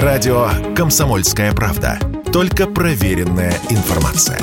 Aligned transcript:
Радио 0.00 0.48
«Комсомольская 0.74 1.52
правда». 1.52 1.98
Только 2.32 2.66
проверенная 2.66 3.52
информация. 3.68 4.38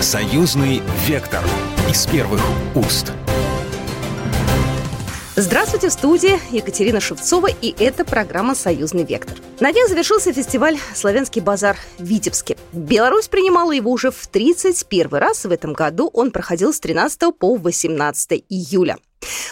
Союзный 0.00 0.80
вектор 1.06 1.44
из 1.90 2.06
первых 2.06 2.40
уст. 2.74 3.12
Здравствуйте, 5.36 5.90
в 5.90 5.92
студии 5.92 6.40
Екатерина 6.50 6.98
Шевцова, 6.98 7.48
и 7.48 7.74
это 7.78 8.06
программа 8.06 8.54
«Союзный 8.54 9.04
вектор». 9.04 9.36
На 9.64 9.72
днях 9.72 9.88
завершился 9.88 10.30
фестиваль 10.30 10.76
«Славянский 10.94 11.40
базар» 11.40 11.78
в 11.98 12.04
Витебске. 12.04 12.58
Беларусь 12.74 13.28
принимала 13.28 13.72
его 13.72 13.90
уже 13.90 14.10
в 14.10 14.26
31 14.26 15.08
раз. 15.14 15.46
В 15.46 15.50
этом 15.50 15.72
году 15.72 16.10
он 16.12 16.32
проходил 16.32 16.70
с 16.70 16.80
13 16.80 17.34
по 17.34 17.56
18 17.56 18.44
июля. 18.50 18.98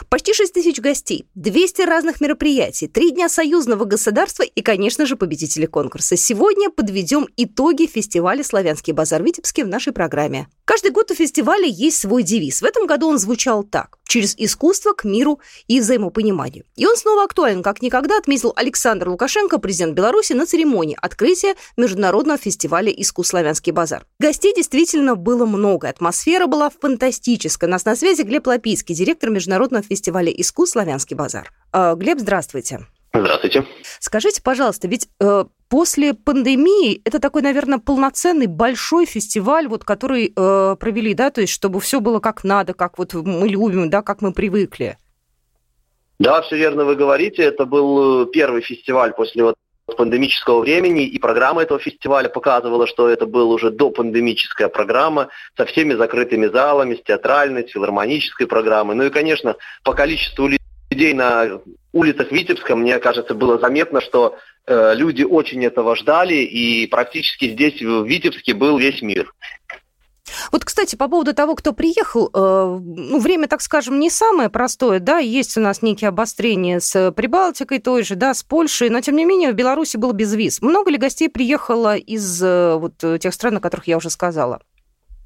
Почти 0.09 0.35
6 0.35 0.53
тысяч 0.53 0.81
гостей, 0.81 1.27
200 1.35 1.83
разных 1.83 2.21
мероприятий, 2.21 2.89
три 2.89 3.11
дня 3.13 3.29
союзного 3.29 3.85
государства 3.85 4.43
и, 4.43 4.61
конечно 4.61 5.07
же, 5.07 5.17
победители 5.17 5.67
конкурса. 5.67 6.17
Сегодня 6.17 6.71
подведем 6.71 7.27
итоги 7.36 7.86
фестиваля 7.86 8.44
«Славянский 8.44 8.93
базар 8.93 9.22
Витебский» 9.22 9.63
в 9.63 9.69
нашей 9.69 9.93
программе. 9.93 10.49
Каждый 10.64 10.91
год 10.91 11.11
у 11.11 11.14
фестиваля 11.14 11.67
есть 11.67 11.99
свой 11.99 12.22
девиз. 12.22 12.63
В 12.63 12.64
этом 12.64 12.86
году 12.86 13.08
он 13.08 13.19
звучал 13.19 13.63
так 13.64 13.99
через 14.05 14.35
искусство 14.36 14.93
к 14.93 15.05
миру 15.05 15.41
и 15.69 15.81
взаимопониманию. 15.81 16.64
И 16.77 16.86
он 16.86 16.97
снова 16.97 17.25
актуален, 17.25 17.63
как 17.63 17.81
никогда, 17.81 18.19
отметил 18.19 18.53
Александр 18.57 19.08
Лукашенко, 19.08 19.58
президент 19.58 19.94
Беларуси, 20.03 20.33
на 20.33 20.47
церемонии 20.47 20.99
открытия 21.01 21.55
Международного 21.77 22.37
фестиваля 22.37 22.91
искусств 22.91 23.31
«Славянский 23.31 23.71
базар». 23.71 24.05
Гостей 24.19 24.53
действительно 24.53 25.15
было 25.15 25.47
много, 25.47 25.89
атмосфера 25.89 26.49
была 26.49 26.71
фантастическая. 26.71 27.71
Нас 27.71 27.85
на 27.85 27.95
связи 27.95 28.23
Глеб 28.23 28.49
Лапийский, 28.49 28.97
директор 28.97 29.31
Международного 29.31 29.85
фестиваля 29.85 30.33
искусств 30.33 30.73
«Славянский 30.73 31.15
базар». 31.15 31.53
А, 31.71 31.95
Глеб, 31.95 32.19
здравствуйте. 32.19 32.81
Здравствуйте. 33.15 33.65
Скажите, 34.01 34.42
пожалуйста, 34.42 34.89
ведь 34.89 35.09
э, 35.20 35.44
после 35.69 36.14
пандемии 36.14 37.00
это 37.05 37.20
такой, 37.20 37.42
наверное, 37.42 37.78
полноценный 37.78 38.48
большой 38.48 39.06
фестиваль, 39.06 39.69
вот, 39.69 39.84
который 39.84 40.33
э, 40.34 40.77
провели, 40.81 41.14
да, 41.14 41.31
то 41.31 41.41
есть 41.42 41.53
чтобы 41.53 41.78
все 41.78 42.00
было 42.00 42.19
как 42.19 42.42
надо, 42.42 42.75
как 42.75 42.98
вот 42.98 43.14
мы 43.14 43.47
любим, 43.47 43.89
да, 43.89 44.03
как 44.03 44.20
мы 44.20 44.33
привыкли. 44.33 44.98
Да, 46.19 46.41
все 46.42 46.56
верно 46.56 46.84
вы 46.84 46.94
говорите. 46.94 47.42
Это 47.42 47.66
был 47.66 48.22
э, 48.22 48.27
первый 48.33 48.62
фестиваль 48.62 49.12
после 49.12 49.42
вот 49.42 49.56
пандемического 49.94 50.60
времени, 50.60 51.04
и 51.04 51.18
программа 51.18 51.62
этого 51.62 51.80
фестиваля 51.80 52.28
показывала, 52.28 52.86
что 52.86 53.08
это 53.08 53.26
была 53.26 53.54
уже 53.54 53.70
допандемическая 53.70 54.68
программа 54.68 55.28
со 55.56 55.64
всеми 55.66 55.94
закрытыми 55.94 56.46
залами, 56.46 56.94
с 56.96 57.02
театральной, 57.02 57.68
с 57.68 57.72
филармонической 57.72 58.46
программой. 58.46 58.96
Ну 58.96 59.04
и, 59.04 59.10
конечно, 59.10 59.56
по 59.84 59.92
количеству 59.92 60.48
людей 60.92 61.14
на 61.14 61.60
улицах 61.92 62.30
Витебска, 62.30 62.76
мне 62.76 62.98
кажется, 62.98 63.34
было 63.34 63.58
заметно, 63.58 64.00
что 64.00 64.36
э, 64.66 64.94
люди 64.94 65.22
очень 65.22 65.64
этого 65.64 65.96
ждали, 65.96 66.34
и 66.34 66.86
практически 66.86 67.48
здесь, 67.48 67.80
в 67.80 68.04
Витебске, 68.04 68.54
был 68.54 68.78
весь 68.78 69.02
мир. 69.02 69.32
Вот, 70.50 70.64
кстати, 70.64 70.97
по 70.97 71.08
поводу 71.08 71.34
того, 71.34 71.55
кто 71.55 71.72
приехал, 71.72 72.30
э, 72.33 72.80
ну, 72.80 73.19
время, 73.19 73.48
так 73.48 73.61
скажем, 73.61 73.98
не 73.98 74.11
самое 74.11 74.48
простое, 74.50 74.98
да, 75.00 75.19
есть 75.19 75.56
у 75.56 75.61
нас 75.61 75.83
некие 75.83 76.08
обострения 76.08 76.80
с 76.80 77.12
Прибалтикой 77.12 77.78
той 77.78 78.02
же, 78.02 78.14
да, 78.14 78.34
с 78.34 78.42
Польшей, 78.42 78.91
но, 78.91 79.00
тем 79.00 79.16
не 79.16 79.25
менее, 79.25 79.53
в 79.53 79.55
Беларуси 79.55 79.97
было 79.97 80.12
без 80.12 80.34
виз. 80.34 80.62
Много 80.62 80.91
ли 80.91 80.98
гостей 80.98 81.28
приехало 81.28 81.97
из 81.97 82.42
э, 82.42 82.77
вот 82.77 82.94
тех 83.20 83.34
стран, 83.34 83.56
о 83.56 83.60
которых 83.60 83.86
я 83.86 83.97
уже 83.97 84.10
сказала? 84.10 84.60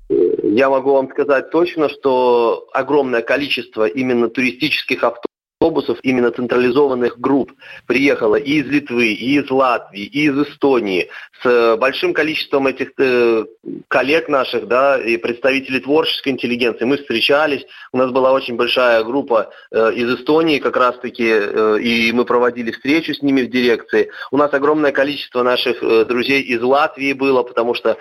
Я 0.09 0.71
могу 0.71 0.93
вам 0.93 1.11
сказать 1.11 1.51
точно, 1.51 1.89
что 1.89 2.67
огромное 2.73 3.23
количество 3.23 3.87
именно 3.87 4.29
туристических 4.29 5.03
автобусов 5.03 5.36
автобусов 5.59 5.99
именно 6.03 6.31
централизованных 6.31 7.19
групп 7.19 7.53
приехало 7.87 8.37
и 8.37 8.61
из 8.61 8.67
Литвы, 8.67 9.12
и 9.12 9.39
из 9.39 9.51
Латвии, 9.51 10.05
и 10.05 10.27
из 10.27 10.39
Эстонии 10.39 11.09
с 11.43 11.77
большим 11.77 12.12
количеством 12.12 12.67
этих 12.67 12.91
э, 12.99 13.45
коллег 13.89 14.28
наших, 14.28 14.69
да, 14.69 14.99
и 15.03 15.17
представителей 15.17 15.81
творческой 15.81 16.31
интеллигенции. 16.31 16.84
Мы 16.84 16.99
встречались, 16.99 17.65
у 17.93 17.99
нас 17.99 18.11
была 18.11 18.33
очень 18.33 18.56
большая 18.56 19.03
группа 19.03 19.50
э, 19.71 19.93
из 19.94 20.21
Эстонии 20.21 20.59
как 20.59 20.77
раз-таки, 20.77 21.27
э, 21.27 21.78
и 21.81 22.12
мы 22.12 22.25
проводили 22.25 22.71
встречу 22.71 23.15
с 23.15 23.23
ними 23.23 23.43
в 23.43 23.50
дирекции. 23.50 24.11
У 24.31 24.37
нас 24.37 24.53
огромное 24.53 24.93
количество 24.93 25.43
наших 25.43 25.83
э, 25.83 26.05
друзей 26.05 26.43
из 26.43 26.61
Латвии 26.62 27.12
было, 27.15 27.43
потому 27.43 27.75
что 27.75 27.97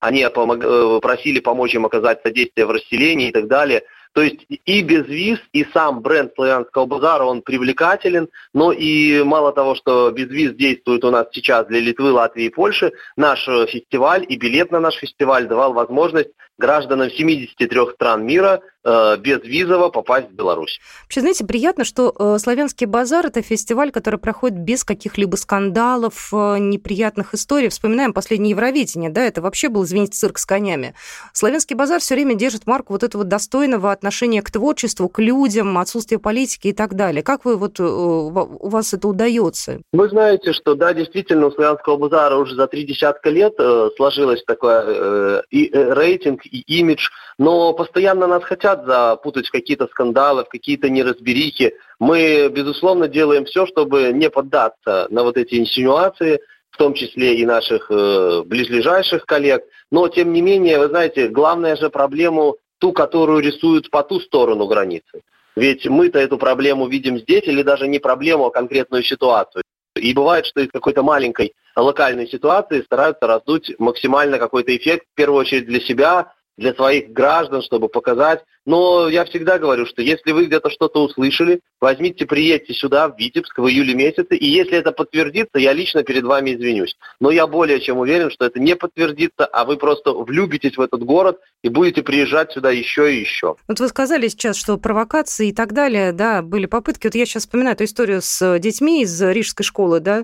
они 0.00 0.26
помог, 0.34 0.58
э, 0.62 1.00
просили 1.00 1.40
помочь 1.40 1.74
им 1.74 1.86
оказать 1.86 2.20
содействие 2.22 2.66
в 2.66 2.70
расселении 2.70 3.28
и 3.28 3.32
так 3.32 3.46
далее. 3.46 3.84
То 4.14 4.22
есть 4.22 4.46
и 4.48 4.82
без 4.82 5.06
виз, 5.08 5.40
и 5.52 5.66
сам 5.72 6.00
бренд 6.00 6.32
славянского 6.36 6.86
базара, 6.86 7.24
он 7.24 7.42
привлекателен, 7.42 8.28
но 8.52 8.70
и 8.70 9.24
мало 9.24 9.52
того, 9.52 9.74
что 9.74 10.12
без 10.12 10.28
виз 10.28 10.54
действует 10.54 11.04
у 11.04 11.10
нас 11.10 11.26
сейчас 11.32 11.66
для 11.66 11.80
Литвы, 11.80 12.12
Латвии 12.12 12.44
и 12.44 12.48
Польши, 12.48 12.92
наш 13.16 13.46
э, 13.48 13.66
фестиваль 13.66 14.24
и 14.28 14.36
билет 14.36 14.70
на 14.70 14.78
наш 14.78 14.94
фестиваль 14.94 15.48
давал 15.48 15.72
возможность 15.72 16.30
гражданам 16.58 17.10
73 17.10 17.80
стран 17.94 18.24
мира 18.24 18.60
э, 18.84 19.16
безвизово 19.16 19.88
попасть 19.88 20.28
в 20.28 20.34
Беларусь. 20.34 20.78
Вообще, 21.02 21.20
знаете, 21.20 21.44
приятно, 21.44 21.84
что 21.84 22.14
э, 22.16 22.38
«Славянский 22.38 22.86
базар»— 22.86 23.26
это 23.28 23.42
фестиваль, 23.42 23.90
который 23.90 24.20
проходит 24.20 24.58
без 24.58 24.84
каких-либо 24.84 25.34
скандалов, 25.36 26.32
э, 26.32 26.58
неприятных 26.58 27.34
историй. 27.34 27.68
Вспоминаем 27.68 28.12
последнее 28.12 28.50
Евровидение, 28.50 29.10
да, 29.10 29.24
это 29.24 29.42
вообще 29.42 29.68
был, 29.68 29.84
извините, 29.84 30.12
цирк 30.12 30.38
с 30.38 30.46
конями. 30.46 30.94
«Славянский 31.32 31.74
базар» 31.74 32.00
все 32.00 32.14
время 32.14 32.34
держит 32.34 32.66
марку 32.66 32.92
вот 32.92 33.02
этого 33.02 33.24
достойного 33.24 33.90
отношения 33.90 34.42
к 34.42 34.50
творчеству, 34.50 35.08
к 35.08 35.18
людям, 35.18 35.76
отсутствия 35.78 36.18
политики 36.18 36.68
и 36.68 36.72
так 36.72 36.94
далее. 36.94 37.22
Как 37.22 37.44
вы 37.44 37.56
вот, 37.56 37.80
у 37.80 38.68
вас 38.68 38.94
это 38.94 39.08
удается? 39.08 39.80
Вы 39.92 40.08
знаете, 40.08 40.52
что, 40.52 40.74
да, 40.74 40.94
действительно, 40.94 41.46
у 41.46 41.50
«Славянского 41.50 41.96
базара» 41.96 42.36
уже 42.36 42.54
за 42.54 42.68
три 42.68 42.84
десятка 42.84 43.30
лет 43.30 43.54
сложилось 43.96 44.44
такой 44.44 45.42
и 45.50 45.70
рейтинг 45.72 46.43
и 46.46 46.60
имидж, 46.78 47.08
но 47.38 47.72
постоянно 47.72 48.26
нас 48.26 48.44
хотят 48.44 48.84
запутать 48.86 49.48
в 49.48 49.52
какие-то 49.52 49.86
скандалы, 49.88 50.44
в 50.44 50.48
какие-то 50.48 50.88
неразберихи. 50.88 51.74
Мы, 51.98 52.48
безусловно, 52.48 53.08
делаем 53.08 53.44
все, 53.44 53.66
чтобы 53.66 54.12
не 54.12 54.30
поддаться 54.30 55.06
на 55.10 55.22
вот 55.22 55.36
эти 55.36 55.56
инсинуации, 55.56 56.40
в 56.70 56.76
том 56.76 56.94
числе 56.94 57.36
и 57.36 57.46
наших 57.46 57.86
э, 57.90 58.42
близлежащих 58.44 59.24
коллег. 59.26 59.62
Но, 59.90 60.08
тем 60.08 60.32
не 60.32 60.42
менее, 60.42 60.78
вы 60.78 60.88
знаете, 60.88 61.28
главная 61.28 61.76
же 61.76 61.88
проблему, 61.88 62.56
ту, 62.78 62.92
которую 62.92 63.40
рисуют 63.40 63.90
по 63.90 64.02
ту 64.02 64.20
сторону 64.20 64.66
границы. 64.66 65.22
Ведь 65.56 65.86
мы-то 65.86 66.18
эту 66.18 66.36
проблему 66.36 66.88
видим 66.88 67.18
здесь, 67.18 67.44
или 67.44 67.62
даже 67.62 67.86
не 67.86 68.00
проблему, 68.00 68.46
а 68.46 68.50
конкретную 68.50 69.04
ситуацию. 69.04 69.62
И 69.94 70.12
бывает, 70.12 70.46
что 70.46 70.60
из 70.60 70.70
какой-то 70.70 71.02
маленькой 71.04 71.54
локальной 71.82 72.28
ситуации 72.28 72.82
стараются 72.82 73.26
раздуть 73.26 73.74
максимально 73.78 74.38
какой-то 74.38 74.76
эффект, 74.76 75.06
в 75.12 75.14
первую 75.14 75.40
очередь 75.40 75.66
для 75.66 75.80
себя, 75.80 76.32
для 76.56 76.74
своих 76.74 77.10
граждан, 77.10 77.62
чтобы 77.62 77.88
показать. 77.88 78.44
Но 78.66 79.08
я 79.08 79.24
всегда 79.24 79.58
говорю, 79.58 79.86
что 79.86 80.00
если 80.02 80.32
вы 80.32 80.46
где-то 80.46 80.70
что-то 80.70 81.02
услышали, 81.02 81.60
возьмите, 81.80 82.24
приедьте 82.24 82.72
сюда, 82.72 83.08
в 83.08 83.18
Витебск, 83.18 83.58
в 83.58 83.66
июле 83.68 83.94
месяце, 83.94 84.36
и 84.36 84.46
если 84.46 84.78
это 84.78 84.92
подтвердится, 84.92 85.58
я 85.58 85.72
лично 85.72 86.02
перед 86.02 86.24
вами 86.24 86.54
извинюсь. 86.54 86.96
Но 87.20 87.30
я 87.30 87.46
более 87.46 87.80
чем 87.80 87.98
уверен, 87.98 88.30
что 88.30 88.46
это 88.46 88.58
не 88.58 88.74
подтвердится, 88.74 89.44
а 89.44 89.64
вы 89.64 89.76
просто 89.76 90.12
влюбитесь 90.12 90.76
в 90.76 90.80
этот 90.80 91.02
город 91.02 91.38
и 91.62 91.68
будете 91.68 92.02
приезжать 92.02 92.52
сюда 92.52 92.70
еще 92.70 93.14
и 93.14 93.20
еще. 93.20 93.56
Вот 93.68 93.80
вы 93.80 93.88
сказали 93.88 94.28
сейчас, 94.28 94.56
что 94.56 94.78
провокации 94.78 95.48
и 95.48 95.52
так 95.52 95.72
далее, 95.72 96.12
да, 96.12 96.40
были 96.40 96.66
попытки. 96.66 97.06
Вот 97.06 97.14
я 97.14 97.26
сейчас 97.26 97.42
вспоминаю 97.42 97.74
эту 97.74 97.84
историю 97.84 98.22
с 98.22 98.58
детьми 98.58 99.02
из 99.02 99.20
Рижской 99.20 99.64
школы, 99.64 100.00
да, 100.00 100.22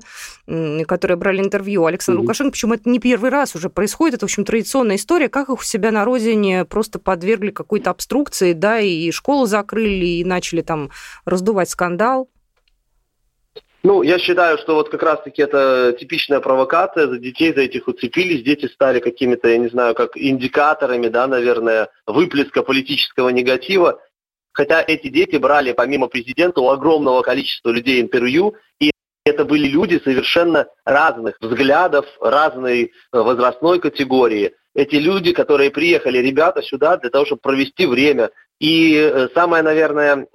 которые 0.86 1.16
брали 1.18 1.40
интервью 1.40 1.84
Александра 1.84 2.20
mm-hmm. 2.20 2.22
Лукашенко. 2.22 2.52
Почему 2.52 2.74
это 2.74 2.88
не 2.88 2.98
первый 2.98 3.30
раз 3.30 3.54
уже 3.54 3.68
происходит, 3.68 4.14
это, 4.14 4.26
в 4.26 4.28
общем, 4.28 4.44
традиционная 4.44 4.96
история, 4.96 5.28
как 5.28 5.50
их 5.50 5.60
у 5.60 5.64
себя 5.64 5.90
на 5.90 6.04
родине 6.04 6.64
просто 6.64 6.98
подвергли 6.98 7.50
какой-то 7.50 7.90
обструкции, 7.90 8.29
инструкции, 8.30 8.52
да, 8.52 8.80
и 8.80 9.10
школу 9.10 9.46
закрыли, 9.46 10.20
и 10.20 10.24
начали 10.24 10.62
там 10.62 10.90
раздувать 11.24 11.68
скандал? 11.68 12.28
Ну, 13.82 14.02
я 14.02 14.18
считаю, 14.18 14.58
что 14.58 14.74
вот 14.74 14.90
как 14.90 15.02
раз-таки 15.02 15.42
это 15.42 15.96
типичная 15.98 16.40
провокация, 16.40 17.08
за 17.08 17.18
детей 17.18 17.54
за 17.54 17.62
этих 17.62 17.88
уцепились, 17.88 18.42
дети 18.42 18.66
стали 18.66 19.00
какими-то, 19.00 19.48
я 19.48 19.56
не 19.56 19.68
знаю, 19.68 19.94
как 19.94 20.16
индикаторами, 20.16 21.08
да, 21.08 21.26
наверное, 21.26 21.88
выплеска 22.06 22.62
политического 22.62 23.30
негатива. 23.30 23.98
Хотя 24.52 24.82
эти 24.86 25.08
дети 25.08 25.36
брали, 25.36 25.72
помимо 25.72 26.08
президента, 26.08 26.60
у 26.60 26.68
огромного 26.68 27.22
количества 27.22 27.70
людей 27.70 28.02
интервью, 28.02 28.54
и 28.80 28.90
это 29.24 29.46
были 29.46 29.66
люди 29.66 29.98
совершенно 30.04 30.66
разных 30.84 31.36
взглядов, 31.40 32.04
разной 32.20 32.82
э, 32.84 32.88
возрастной 33.12 33.80
категории 33.80 34.52
эти 34.74 34.96
люди, 34.96 35.32
которые 35.32 35.70
приехали, 35.70 36.18
ребята, 36.18 36.62
сюда 36.62 36.96
для 36.96 37.10
того, 37.10 37.26
чтобы 37.26 37.40
провести 37.40 37.86
время. 37.86 38.30
И 38.58 38.94
э, 38.94 39.28
самое, 39.34 39.62
наверное, 39.62 40.26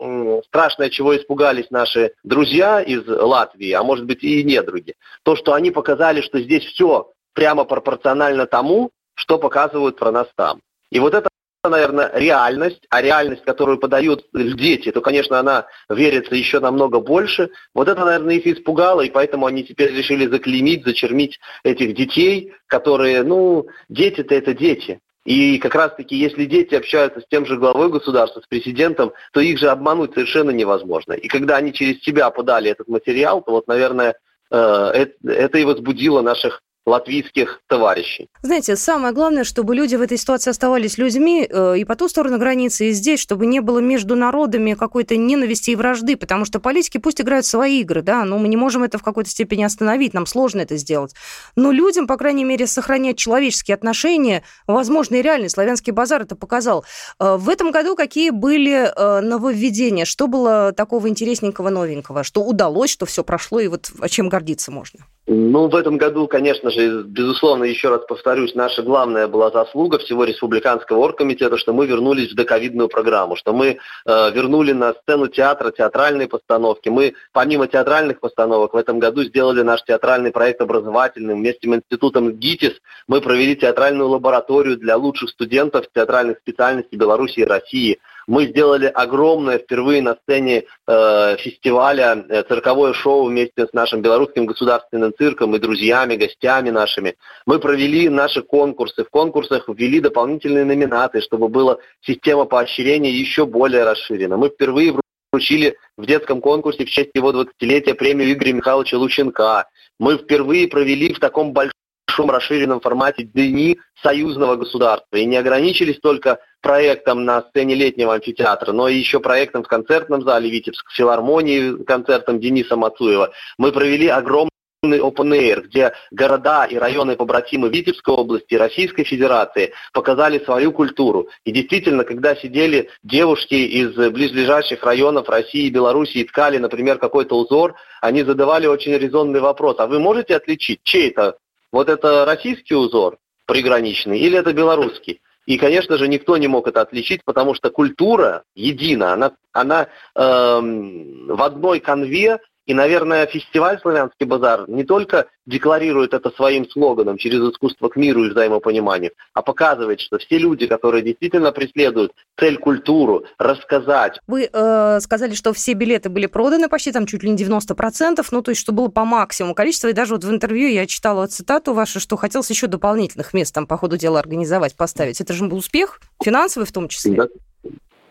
страшное, 0.48 0.90
чего 0.90 1.16
испугались 1.16 1.70
наши 1.70 2.14
друзья 2.24 2.82
из 2.82 3.08
Латвии, 3.08 3.72
а 3.72 3.84
может 3.84 4.06
быть 4.06 4.24
и 4.24 4.44
недруги, 4.44 4.96
то, 5.24 5.36
что 5.36 5.54
они 5.54 5.72
показали, 5.72 6.22
что 6.22 6.40
здесь 6.40 6.66
все 6.66 7.12
прямо 7.34 7.66
пропорционально 7.66 8.48
тому, 8.48 8.92
что 9.14 9.38
показывают 9.38 9.98
про 9.98 10.12
нас 10.12 10.28
там. 10.36 10.62
И 10.92 11.00
вот 11.00 11.14
это 11.14 11.30
наверное, 11.70 12.12
реальность, 12.14 12.82
а 12.90 13.02
реальность, 13.02 13.44
которую 13.44 13.78
подают 13.78 14.26
дети, 14.34 14.92
то, 14.92 15.02
конечно, 15.02 15.40
она 15.40 15.68
верится 15.90 16.36
еще 16.36 16.60
намного 16.60 17.00
больше. 17.00 17.50
Вот 17.74 17.88
это, 17.88 18.06
наверное, 18.06 18.36
их 18.36 18.48
испугало, 18.48 19.02
и 19.02 19.10
поэтому 19.10 19.46
они 19.46 19.64
теперь 19.64 19.96
решили 19.96 20.28
заклеймить, 20.28 20.86
зачермить 20.86 21.40
этих 21.64 21.96
детей, 21.96 22.54
которые, 22.68 23.24
ну, 23.24 23.68
дети-то 23.90 24.36
это 24.36 24.54
дети. 24.54 25.00
И 25.26 25.58
как 25.58 25.74
раз-таки, 25.74 26.16
если 26.16 26.46
дети 26.46 26.76
общаются 26.76 27.20
с 27.20 27.26
тем 27.28 27.48
же 27.48 27.58
главой 27.58 27.90
государства, 27.90 28.42
с 28.42 28.48
президентом, 28.48 29.12
то 29.34 29.40
их 29.40 29.58
же 29.58 29.70
обмануть 29.70 30.14
совершенно 30.14 30.52
невозможно. 30.52 31.14
И 31.14 31.28
когда 31.28 31.58
они 31.58 31.74
через 31.74 32.02
себя 32.04 32.30
подали 32.30 32.70
этот 32.70 32.88
материал, 32.88 33.42
то 33.42 33.52
вот, 33.52 33.68
наверное, 33.68 34.16
э, 34.52 35.08
это 35.24 35.58
и 35.58 35.64
возбудило 35.64 36.22
наших 36.22 36.62
латвийских 36.86 37.62
товарищей. 37.68 38.30
Знаете, 38.44 38.76
самое 38.76 39.14
главное, 39.14 39.44
чтобы 39.44 39.76
люди 39.76 39.96
в 39.96 40.02
этой 40.02 40.18
ситуации 40.18 40.52
оставались 40.52 40.98
людьми 40.98 41.48
э, 41.50 41.78
и 41.80 41.86
по 41.86 41.96
ту 41.96 42.08
сторону 42.08 42.38
границы, 42.38 42.90
и 42.90 42.92
здесь, 42.92 43.20
чтобы 43.20 43.48
не 43.48 43.60
было 43.60 43.80
между 43.80 44.16
народами 44.16 44.74
какой-то 44.74 45.18
ненависти 45.18 45.72
и 45.72 45.76
вражды, 45.76 46.16
потому 46.16 46.46
что 46.46 46.60
политики 46.60 47.00
пусть 47.00 47.20
играют 47.20 47.46
свои 47.46 47.82
игры, 47.82 48.04
да, 48.04 48.24
но 48.24 48.38
мы 48.38 48.48
не 48.48 48.58
можем 48.58 48.84
это 48.84 49.00
в 49.00 49.04
какой-то 49.04 49.30
степени 49.30 49.64
остановить, 49.64 50.14
нам 50.14 50.28
сложно 50.28 50.62
это 50.62 50.78
сделать. 50.78 51.16
Но 51.56 51.72
людям, 51.72 52.06
по 52.06 52.18
крайней 52.18 52.44
мере, 52.44 52.68
сохранять 52.68 53.18
человеческие 53.18 53.74
отношения, 53.74 54.44
возможно, 54.68 55.16
и 55.16 55.22
реальный 55.24 55.50
славянский 55.50 55.92
базар 55.92 56.22
это 56.22 56.36
показал. 56.36 56.86
Э, 57.20 57.38
в 57.38 57.50
этом 57.50 57.72
году 57.72 57.96
какие 57.96 58.30
были 58.30 58.92
э, 58.96 59.22
нововведения? 59.22 60.06
Что 60.06 60.28
было 60.28 60.72
такого 60.72 61.10
интересненького, 61.10 61.70
новенького? 61.70 62.24
Что 62.24 62.44
удалось, 62.44 62.92
что 62.92 63.08
все 63.08 63.24
прошло, 63.24 63.60
и 63.60 63.68
вот 63.68 63.92
о 64.00 64.08
чем 64.08 64.30
гордиться 64.30 64.72
можно? 64.72 65.00
Ну, 65.28 65.70
в 65.70 65.76
этом 65.76 65.98
году, 65.98 66.28
конечно 66.28 66.70
же, 66.70 67.02
безусловно, 67.02 67.64
еще 67.64 67.90
раз 67.90 68.02
повторюсь, 68.08 68.54
наша 68.54 68.84
главная 68.84 69.28
была 69.28 69.50
заслуга 69.50 69.98
всего 69.98 70.24
Республиканского 70.24 71.00
оргкомитета, 71.00 71.58
что 71.58 71.74
мы 71.74 71.88
вернулись 71.88 72.32
в 72.32 72.36
доковидную 72.36 72.90
программу, 72.90 73.36
что 73.36 73.52
мы 73.52 73.80
э, 74.06 74.32
вернули 74.32 74.72
на 74.74 74.94
сцену 74.94 75.28
театра 75.28 75.72
театральные 75.72 76.28
постановки. 76.28 76.90
Мы, 76.90 77.16
помимо 77.34 77.66
театральных 77.66 78.20
постановок, 78.20 78.76
в 78.76 78.78
этом 78.78 79.00
году 79.00 79.24
сделали 79.24 79.64
наш 79.64 79.84
театральный 79.84 80.32
проект 80.32 80.62
образовательным. 80.62 81.40
Вместе 81.40 81.68
с 81.68 81.74
институтом 81.74 82.32
ГИТИС 82.32 82.74
мы 83.08 83.20
провели 83.20 83.56
театральную 83.56 84.10
лабораторию 84.10 84.78
для 84.78 84.96
лучших 84.96 85.32
студентов 85.32 85.88
театральных 85.92 86.38
специальностей 86.38 87.00
Беларуси 87.00 87.40
и 87.40 87.46
России– 87.46 87.98
мы 88.28 88.46
сделали 88.48 88.86
огромное 88.88 89.60
впервые 89.60 90.02
на 90.02 90.16
сцене 90.16 90.64
э, 90.88 91.38
фестиваля 91.38 92.26
э, 92.28 92.44
цирковое 92.44 92.94
шоу 92.94 93.26
вместе 93.26 93.68
с 93.68 93.74
нашим 93.74 94.02
белорусским 94.02 94.46
государственным 94.46 95.14
цирком 95.18 95.56
и 95.56 95.60
друзьями, 95.60 96.16
гостями 96.16 96.70
нашими. 96.70 97.16
Мы 97.46 97.60
провели 97.60 98.10
наши 98.10 98.42
конкурсы. 98.42 99.04
В 99.04 99.10
конкурсах 99.10 99.68
ввели 99.68 100.00
дополнительные 100.00 100.66
номинаты, 100.66 101.22
чтобы 101.22 101.50
была 101.50 101.78
система 102.02 102.46
поощрения 102.46 103.12
еще 103.12 103.46
более 103.46 103.84
расширена. 103.84 104.38
Мы 104.38 104.50
впервые 104.50 104.96
вручили 105.32 105.78
в 105.98 106.06
детском 106.06 106.42
конкурсе 106.42 106.86
в 106.86 106.90
честь 106.90 107.12
его 107.14 107.32
20-летия 107.32 107.94
премию 107.94 108.32
Игоря 108.32 108.54
Михайловича 108.54 108.98
Лученка. 108.98 109.68
Мы 110.00 110.18
впервые 110.18 110.68
провели 110.68 111.14
в 111.14 111.20
таком 111.20 111.54
большом 111.54 111.74
большом 112.16 112.32
расширенном 112.32 112.82
формате 112.82 113.24
дни 113.24 113.80
союзного 114.02 114.56
государства. 114.56 115.18
И 115.18 115.26
не 115.26 115.38
ограничились 115.38 116.00
только 116.00 116.40
проектом 116.62 117.26
на 117.26 117.42
сцене 117.44 117.76
летнего 117.76 118.14
амфитеатра, 118.14 118.72
но 118.72 118.88
и 118.88 118.96
еще 118.96 119.20
проектом 119.20 119.64
в 119.64 119.68
концертном 119.68 120.24
зале 120.24 120.50
Витебск, 120.50 120.90
филармонии 120.92 121.84
концертом 121.84 122.40
Дениса 122.40 122.76
Мацуева. 122.76 123.32
Мы 123.58 123.72
провели 123.72 124.08
огромный 124.08 124.50
Open 124.84 125.34
Air, 125.34 125.62
где 125.64 125.94
города 126.12 126.66
и 126.66 126.78
районы 126.78 127.16
побратимы 127.16 127.70
Витебской 127.70 128.14
области 128.14 128.54
Российской 128.54 129.04
Федерации 129.04 129.74
показали 129.94 130.40
свою 130.40 130.72
культуру. 130.72 131.28
И 131.44 131.52
действительно, 131.52 132.04
когда 132.04 132.36
сидели 132.36 132.90
девушки 133.04 133.56
из 133.56 133.96
близлежащих 133.96 134.84
районов 134.84 135.28
России 135.28 135.68
и 135.68 135.72
Беларуси 135.72 136.18
и 136.20 136.24
ткали, 136.24 136.60
например, 136.60 137.00
какой-то 137.00 137.38
узор, 137.38 137.76
они 138.02 138.24
задавали 138.24 138.68
очень 138.68 138.94
резонный 138.94 139.40
вопрос. 139.40 139.78
А 139.80 139.88
вы 139.88 140.00
можете 140.00 140.36
отличить, 140.36 140.82
чей 140.84 141.10
это 141.10 141.38
вот 141.76 141.90
это 141.90 142.24
российский 142.24 142.74
узор 142.74 143.18
приграничный 143.46 144.18
или 144.18 144.38
это 144.38 144.54
белорусский? 144.54 145.20
И, 145.46 145.58
конечно 145.58 145.98
же, 145.98 146.08
никто 146.08 146.38
не 146.38 146.48
мог 146.48 146.70
это 146.70 146.80
отличить, 146.80 147.26
потому 147.26 147.54
что 147.54 147.70
культура 147.70 148.44
едина, 148.56 149.12
она, 149.12 149.34
она 149.52 149.90
эм, 150.16 151.28
в 151.28 151.44
одной 151.44 151.82
конве 151.82 152.40
и, 152.66 152.74
наверное, 152.74 153.28
фестиваль 153.28 153.80
«Славянский 153.80 154.26
базар» 154.26 154.68
не 154.68 154.84
только 154.84 155.28
декларирует 155.46 156.14
это 156.14 156.32
своим 156.32 156.68
слоганом 156.68 157.18
через 157.18 157.40
искусство 157.40 157.90
к 157.90 157.96
миру 157.96 158.26
и 158.26 158.30
взаимопониманию, 158.30 159.12
а 159.34 159.44
показывает, 159.44 160.00
что 160.00 160.18
все 160.18 160.40
люди, 160.40 160.66
которые 160.66 161.04
действительно 161.04 161.52
преследуют 161.52 162.14
цель 162.40 162.58
культуру, 162.58 163.26
рассказать. 163.38 164.20
Вы 164.26 164.50
э, 164.52 165.00
сказали, 165.02 165.36
что 165.36 165.54
все 165.54 165.74
билеты 165.74 166.10
были 166.10 166.26
проданы 166.26 166.68
почти 166.68 166.92
там 166.92 167.06
чуть 167.06 167.22
ли 167.22 167.30
не 167.30 167.38
90%, 167.38 168.26
ну 168.32 168.42
то 168.42 168.52
есть 168.52 168.62
что 168.62 168.72
было 168.72 168.88
по 168.88 169.06
максимуму 169.06 169.54
количества, 169.54 169.90
и 169.90 169.94
даже 169.94 170.16
вот 170.16 170.24
в 170.24 170.32
интервью 170.32 170.70
я 170.70 170.88
читала 170.88 171.28
цитату 171.28 171.74
вашу, 171.74 172.00
что 172.00 172.18
хотелось 172.18 172.50
еще 172.50 172.66
дополнительных 172.66 173.34
мест 173.34 173.54
там 173.54 173.68
по 173.68 173.78
ходу 173.78 173.98
дела 173.98 174.20
организовать, 174.20 174.76
поставить. 174.76 175.22
Это 175.22 175.34
же 175.34 175.46
был 175.46 175.58
успех, 175.58 176.00
финансовый 176.24 176.66
в 176.66 176.72
том 176.72 176.88
числе. 176.88 177.16
Да. 177.16 177.28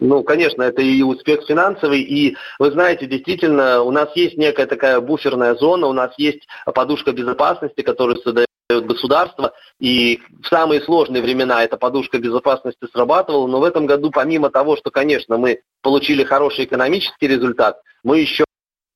Ну, 0.05 0.23
конечно, 0.23 0.63
это 0.63 0.83
и 0.83 1.03
успех 1.03 1.47
финансовый, 1.49 2.03
и 2.03 2.37
вы 2.59 2.71
знаете, 2.73 3.07
действительно, 3.07 3.81
у 3.81 3.91
нас 3.91 4.15
есть 4.15 4.37
некая 4.37 4.67
такая 4.67 5.01
буферная 5.01 5.55
зона, 5.55 5.87
у 5.87 5.95
нас 5.95 6.13
есть 6.19 6.47
подушка 6.75 7.13
безопасности, 7.13 7.81
которую 7.81 8.19
создает 8.19 8.49
государство, 8.69 9.55
и 9.81 10.21
в 10.43 10.49
самые 10.49 10.83
сложные 10.83 11.23
времена 11.23 11.65
эта 11.65 11.79
подушка 11.79 12.19
безопасности 12.19 12.87
срабатывала, 12.93 13.47
но 13.47 13.61
в 13.61 13.65
этом 13.65 13.87
году, 13.87 14.11
помимо 14.11 14.51
того, 14.51 14.77
что, 14.77 14.91
конечно, 14.91 15.39
мы 15.39 15.61
получили 15.81 16.23
хороший 16.23 16.67
экономический 16.67 17.27
результат, 17.27 17.81
мы 18.03 18.19
еще 18.19 18.45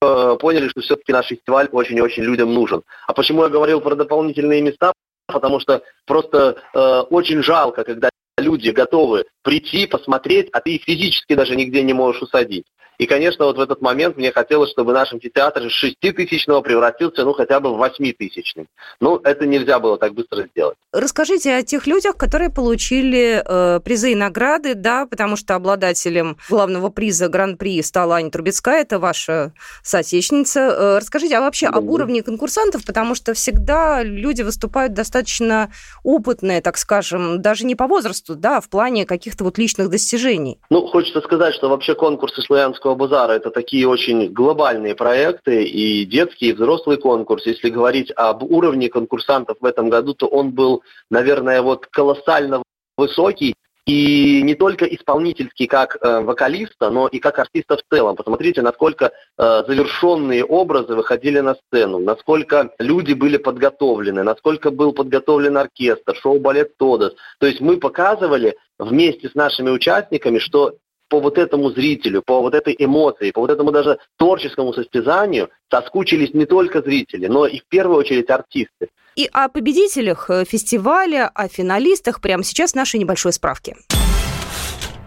э, 0.03 0.37
поняли, 0.39 0.69
что 0.69 0.83
все-таки 0.83 1.13
наш 1.13 1.29
фестиваль 1.29 1.69
очень-очень 1.73 2.23
людям 2.23 2.53
нужен. 2.53 2.83
А 3.07 3.15
почему 3.15 3.45
я 3.45 3.49
говорил 3.49 3.81
про 3.81 3.95
дополнительные 3.95 4.61
места? 4.61 4.93
Потому 5.27 5.59
что 5.59 5.83
просто 6.07 6.57
э, 6.75 7.01
очень 7.09 7.43
жалко, 7.43 7.85
когда 7.85 8.11
люди 8.39 8.71
готовы 8.71 9.25
прийти, 9.43 9.87
посмотреть, 9.87 10.49
а 10.53 10.61
ты 10.61 10.77
их 10.77 10.85
физически 10.85 11.35
даже 11.35 11.57
нигде 11.57 11.83
не 11.83 11.93
можешь 11.93 12.23
усадить. 12.23 12.67
И, 12.99 13.07
конечно, 13.07 13.45
вот 13.45 13.57
в 13.57 13.61
этот 13.61 13.81
момент 13.81 14.17
мне 14.17 14.33
хотелось, 14.33 14.73
чтобы 14.73 14.93
наш 14.93 15.13
амфитеатр 15.13 15.67
из 15.67 15.73
шеститысячного 15.73 16.63
превратился, 16.63 17.25
ну, 17.25 17.33
хотя 17.33 17.61
бы 17.61 17.73
в 17.73 17.79
восьмитысячный. 17.79 18.67
Ну, 19.01 19.21
это 19.23 19.47
нельзя 19.47 19.79
было 19.79 19.99
так 19.99 20.15
быстро 20.15 20.49
сделать. 20.49 20.77
Расскажите 20.93 21.55
о 21.55 21.63
тех 21.63 21.87
людях, 21.87 22.17
которые 22.17 22.51
получили 22.51 23.41
э, 23.45 23.81
призы 23.81 24.13
и 24.13 24.15
награды, 24.17 24.75
да, 24.75 25.07
потому 25.07 25.37
что 25.37 25.55
обладателем 25.55 26.39
главного 26.49 26.89
приза 26.89 27.29
Гран-при 27.29 27.81
стала 27.83 28.17
Аня 28.17 28.33
Трубецкая, 28.33 28.81
это 28.81 28.99
ваша 28.99 29.53
соотечественница. 29.85 30.61
Э, 30.61 30.99
расскажите 30.99 31.37
а 31.37 31.41
вообще 31.41 31.71
да. 31.71 31.79
об 31.79 31.89
уровне 31.89 32.25
конкурсантов, 32.25 32.85
потому 32.85 33.15
что 33.15 33.33
всегда 33.33 34.03
люди 34.03 34.43
выступают 34.43 34.95
достаточно 34.95 35.71
опытные, 36.03 36.61
так 36.61 36.77
скажем, 36.77 37.41
даже 37.43 37.65
не 37.65 37.77
по 37.77 37.87
возрасту, 37.87 38.28
да, 38.35 38.59
а 38.59 38.61
в 38.61 38.69
плане 38.69 39.07
каких-то 39.07 39.45
вот 39.45 39.59
личных 39.59 39.91
достижений. 39.91 40.59
Ну, 40.71 40.87
хочется 40.87 41.21
сказать, 41.21 41.55
что 41.55 41.69
вообще 41.69 41.95
конкурсы 41.95 42.43
славянского 42.43 42.95
базара 42.95 43.33
это 43.33 43.51
такие 43.51 43.89
очень 43.89 44.33
глобальные 44.33 44.95
проекты, 44.95 45.65
и 45.65 46.05
детский, 46.05 46.51
и 46.51 46.53
взрослый 46.53 46.97
конкурс. 46.97 47.47
Если 47.47 47.71
говорить 47.71 48.13
об 48.17 48.43
уровне 48.43 48.89
конкурсантов 48.89 49.59
в 49.61 49.65
этом 49.65 49.89
году, 49.91 50.15
то 50.15 50.27
он 50.27 50.51
был, 50.51 50.83
наверное, 51.11 51.63
вот 51.63 51.87
колоссально 51.87 52.63
высокий. 52.97 53.55
И 53.89 54.43
не 54.43 54.55
только 54.55 54.85
исполнительский 54.85 55.67
как 55.67 55.97
э, 55.97 56.21
вокалиста, 56.21 56.91
но 56.91 57.09
и 57.09 57.19
как 57.19 57.39
артиста 57.39 57.79
в 57.79 57.83
целом. 57.91 58.17
Посмотрите, 58.17 58.61
насколько 58.61 59.07
э, 59.07 59.63
завершенные 59.67 60.45
образы 60.45 60.95
выходили 60.95 61.41
на 61.41 61.55
сцену, 61.55 61.99
насколько 61.99 62.71
люди 62.79 63.15
были 63.15 63.39
подготовлены, 63.39 64.23
насколько 64.25 64.71
был 64.71 64.93
подготовлен 64.93 65.57
оркестр, 65.57 66.15
шоу-балет 66.17 66.77
Тодос. 66.77 67.15
То 67.41 67.47
есть 67.47 67.63
мы 67.63 67.79
показывали 67.79 68.59
вместе 68.79 69.31
с 69.31 69.35
нашими 69.35 69.71
участниками, 69.71 70.39
что 70.39 70.75
по 71.09 71.21
вот 71.21 71.39
этому 71.39 71.71
зрителю, 71.71 72.23
по 72.25 72.41
вот 72.41 72.55
этой 72.55 72.75
эмоции, 72.79 73.31
по 73.31 73.41
вот 73.41 73.51
этому 73.51 73.73
даже 73.73 73.99
творческому 74.17 74.73
состязанию 74.73 75.49
соскучились 75.71 76.35
не 76.35 76.47
только 76.47 76.83
зрители, 76.83 77.27
но 77.27 77.47
и 77.47 77.59
в 77.59 77.67
первую 77.69 77.99
очередь 77.99 78.31
артисты. 78.31 78.89
И 79.17 79.29
о 79.33 79.49
победителях 79.49 80.31
э, 80.31 80.45
фестиваля, 80.45 81.29
о 81.35 81.49
финалистах 81.49 82.21
прямо 82.21 82.45
сейчас 82.45 82.73
в 82.73 82.77
нашей 82.77 83.01
небольшой 83.01 83.33
справке. 83.33 83.75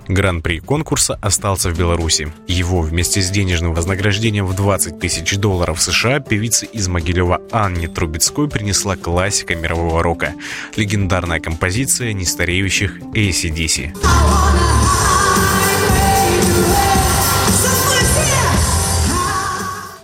Гран-при 0.08 0.60
конкурса 0.60 1.18
остался 1.22 1.70
в 1.70 1.78
Беларуси. 1.78 2.32
Его 2.48 2.82
вместе 2.82 3.22
с 3.22 3.30
денежным 3.30 3.74
вознаграждением 3.74 4.46
в 4.46 4.56
20 4.56 5.00
тысяч 5.00 5.38
долларов 5.38 5.82
США 5.82 6.20
певица 6.20 6.66
из 6.66 6.88
Могилева 6.88 7.42
Анне 7.52 7.88
Трубецкой 7.88 8.50
принесла 8.50 8.98
классика 8.98 9.56
мирового 9.56 10.04
рока. 10.04 10.34
Легендарная 10.76 11.40
композиция 11.40 12.14
нестареющих 12.14 13.00
ACDC. 13.00 13.96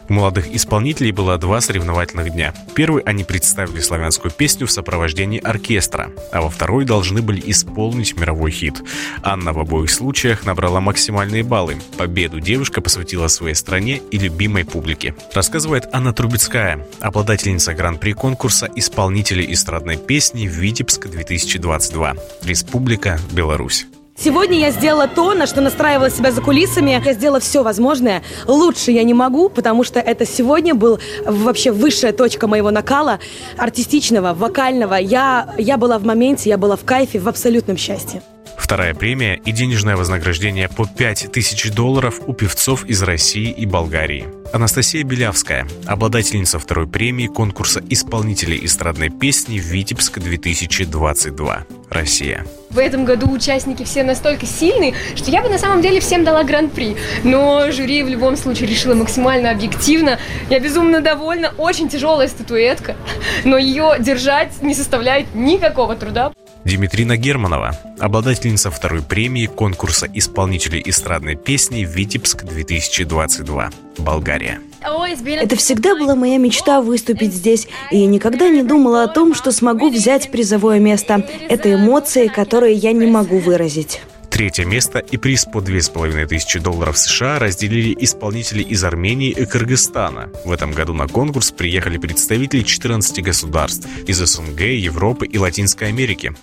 У 0.09 0.13
молодых 0.13 0.53
исполнителей 0.53 1.11
было 1.11 1.37
два 1.37 1.59
соревновательных 1.59 2.31
дня. 2.31 2.53
Первый 2.75 3.03
они 3.03 3.23
представили 3.23 3.81
славянскую 3.81 4.31
песню 4.31 4.67
в 4.67 4.71
сопровождении 4.71 5.39
оркестра, 5.39 6.11
а 6.31 6.41
во 6.41 6.49
второй 6.49 6.85
должны 6.85 7.21
были 7.21 7.41
исполнить 7.45 8.17
мировой 8.17 8.51
хит. 8.51 8.81
Анна 9.21 9.53
в 9.53 9.59
обоих 9.59 9.91
случаях 9.91 10.45
набрала 10.45 10.79
максимальные 10.79 11.43
баллы. 11.43 11.77
Победу 11.97 12.39
девушка 12.39 12.81
посвятила 12.81 13.27
своей 13.27 13.55
стране 13.55 14.01
и 14.11 14.17
любимой 14.17 14.65
публике. 14.65 15.15
Рассказывает 15.33 15.89
Анна 15.91 16.13
Трубецкая, 16.13 16.85
обладательница 16.99 17.73
гран-при 17.73 18.13
конкурса 18.13 18.69
исполнителей 18.75 19.51
эстрадной 19.53 19.97
песни 19.97 20.47
«Витебск-2022». 20.47 22.19
Республика 22.43 23.19
Беларусь. 23.31 23.87
Сегодня 24.19 24.57
я 24.57 24.71
сделала 24.71 25.07
то, 25.07 25.35
на 25.35 25.45
что 25.45 25.61
настраивала 25.61 26.09
себя 26.09 26.31
за 26.31 26.41
кулисами. 26.41 26.99
Я 27.05 27.13
сделала 27.13 27.39
все 27.39 27.61
возможное. 27.61 28.23
Лучше 28.47 28.91
я 28.91 29.03
не 29.03 29.13
могу, 29.13 29.47
потому 29.47 29.83
что 29.83 29.99
это 29.99 30.25
сегодня 30.25 30.73
был 30.73 30.99
вообще 31.23 31.71
высшая 31.71 32.13
точка 32.13 32.47
моего 32.47 32.71
накала, 32.71 33.19
артистичного, 33.57 34.33
вокального. 34.33 34.95
Я, 34.95 35.53
я 35.59 35.77
была 35.77 35.99
в 35.99 36.05
моменте, 36.05 36.49
я 36.49 36.57
была 36.57 36.75
в 36.77 36.83
кайфе, 36.83 37.19
в 37.19 37.29
абсолютном 37.29 37.77
счастье. 37.77 38.23
Вторая 38.67 38.93
премия 38.93 39.39
и 39.45 39.53
денежное 39.53 39.95
вознаграждение 39.95 40.67
по 40.67 40.85
5000 40.85 41.71
долларов 41.71 42.19
у 42.27 42.33
певцов 42.33 42.83
из 42.83 43.01
России 43.01 43.49
и 43.49 43.65
Болгарии. 43.65 44.27
Анастасия 44.51 45.05
Белявская, 45.05 45.65
обладательница 45.85 46.59
второй 46.59 46.85
премии 46.85 47.27
конкурса 47.27 47.81
исполнителей 47.89 48.59
эстрадной 48.65 49.07
песни 49.07 49.57
«Витебск-2022. 49.57 51.59
Россия». 51.89 52.45
В 52.69 52.79
этом 52.79 53.05
году 53.05 53.31
участники 53.31 53.83
все 53.83 54.03
настолько 54.03 54.45
сильные, 54.45 54.93
что 55.15 55.31
я 55.31 55.41
бы 55.41 55.47
на 55.47 55.59
самом 55.59 55.81
деле 55.81 56.01
всем 56.01 56.25
дала 56.25 56.43
гран-при. 56.43 56.97
Но 57.23 57.71
жюри 57.71 58.03
в 58.03 58.09
любом 58.09 58.35
случае 58.35 58.67
решила 58.67 58.95
максимально 58.95 59.51
объективно. 59.51 60.19
Я 60.49 60.59
безумно 60.59 60.99
довольна. 60.99 61.53
Очень 61.57 61.87
тяжелая 61.87 62.27
статуэтка, 62.27 62.97
но 63.45 63.57
ее 63.57 63.95
держать 63.97 64.61
не 64.61 64.75
составляет 64.75 65.33
никакого 65.33 65.95
труда. 65.95 66.33
Димитрина 66.67 67.15
Германова, 67.15 67.77
обладательница 67.97 68.69
второй 68.69 69.01
премии 69.01 69.45
конкурса 69.45 70.05
исполнителей 70.13 70.83
эстрадной 70.85 71.37
песни 71.37 71.85
«Витебск-2022. 71.85 73.73
Болгария». 73.99 74.59
Это 74.81 75.55
всегда 75.55 75.95
была 75.95 76.15
моя 76.15 76.37
мечта 76.37 76.81
выступить 76.81 77.33
здесь, 77.33 77.69
и 77.89 77.99
я 77.99 78.07
никогда 78.07 78.49
не 78.49 78.63
думала 78.63 79.03
о 79.03 79.07
том, 79.07 79.33
что 79.33 79.53
смогу 79.53 79.89
взять 79.89 80.29
призовое 80.29 80.79
место. 80.79 81.25
Это 81.47 81.73
эмоции, 81.73 82.27
которые 82.27 82.73
я 82.73 82.91
не 82.91 83.07
могу 83.07 83.37
выразить. 83.37 84.01
Третье 84.29 84.65
место 84.65 84.99
и 84.99 85.17
приз 85.17 85.45
по 85.45 85.61
2500 85.61 86.61
долларов 86.61 86.97
США 86.97 87.39
разделили 87.39 87.95
исполнители 87.99 88.61
из 88.61 88.83
Армении 88.83 89.31
и 89.31 89.45
Кыргызстана. 89.45 90.29
В 90.43 90.51
этом 90.51 90.73
году 90.73 90.93
на 90.93 91.07
конкурс 91.07 91.51
приехали 91.51 91.97
представители 91.97 92.61
14 92.61 93.23
государств 93.23 93.87
из 94.05 94.17
СНГ, 94.17 94.59
Европы 94.59 95.25
и 95.25 95.37
Латинской 95.37 95.87
Америки. 95.87 96.35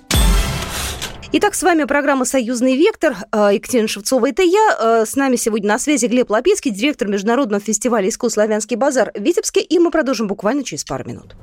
Итак, 1.37 1.57
с 1.57 1.65
вами 1.65 1.83
программа 1.83 2.25
«Союзный 2.25 2.77
вектор». 2.77 3.17
Э, 3.33 3.51
Екатерина 3.53 3.89
Шевцова, 3.89 4.29
это 4.31 4.45
я. 4.45 4.77
Э, 4.79 5.05
с 5.05 5.17
нами 5.17 5.35
сегодня 5.35 5.67
на 5.67 5.81
связи 5.81 6.07
Глеб 6.07 6.31
Лапицкий, 6.31 6.71
директор 6.71 7.09
Международного 7.09 7.61
фестиваля 7.61 8.09
искусств 8.09 8.35
«Славянский 8.35 8.77
базар» 8.77 9.11
в 9.17 9.21
Витебске. 9.21 9.61
И 9.61 9.81
мы 9.81 9.91
продолжим 9.91 10.29
буквально 10.29 10.63
через 10.63 10.85
пару 10.85 11.05
минут. 11.05 11.35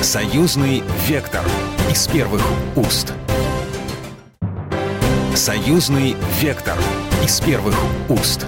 «Союзный 0.00 0.84
вектор» 1.08 1.42
из 1.90 2.06
первых 2.06 2.42
уст. 2.76 3.12
«Союзный 5.34 6.14
вектор» 6.40 6.78
из 7.24 7.40
первых 7.40 7.74
уст. 8.08 8.46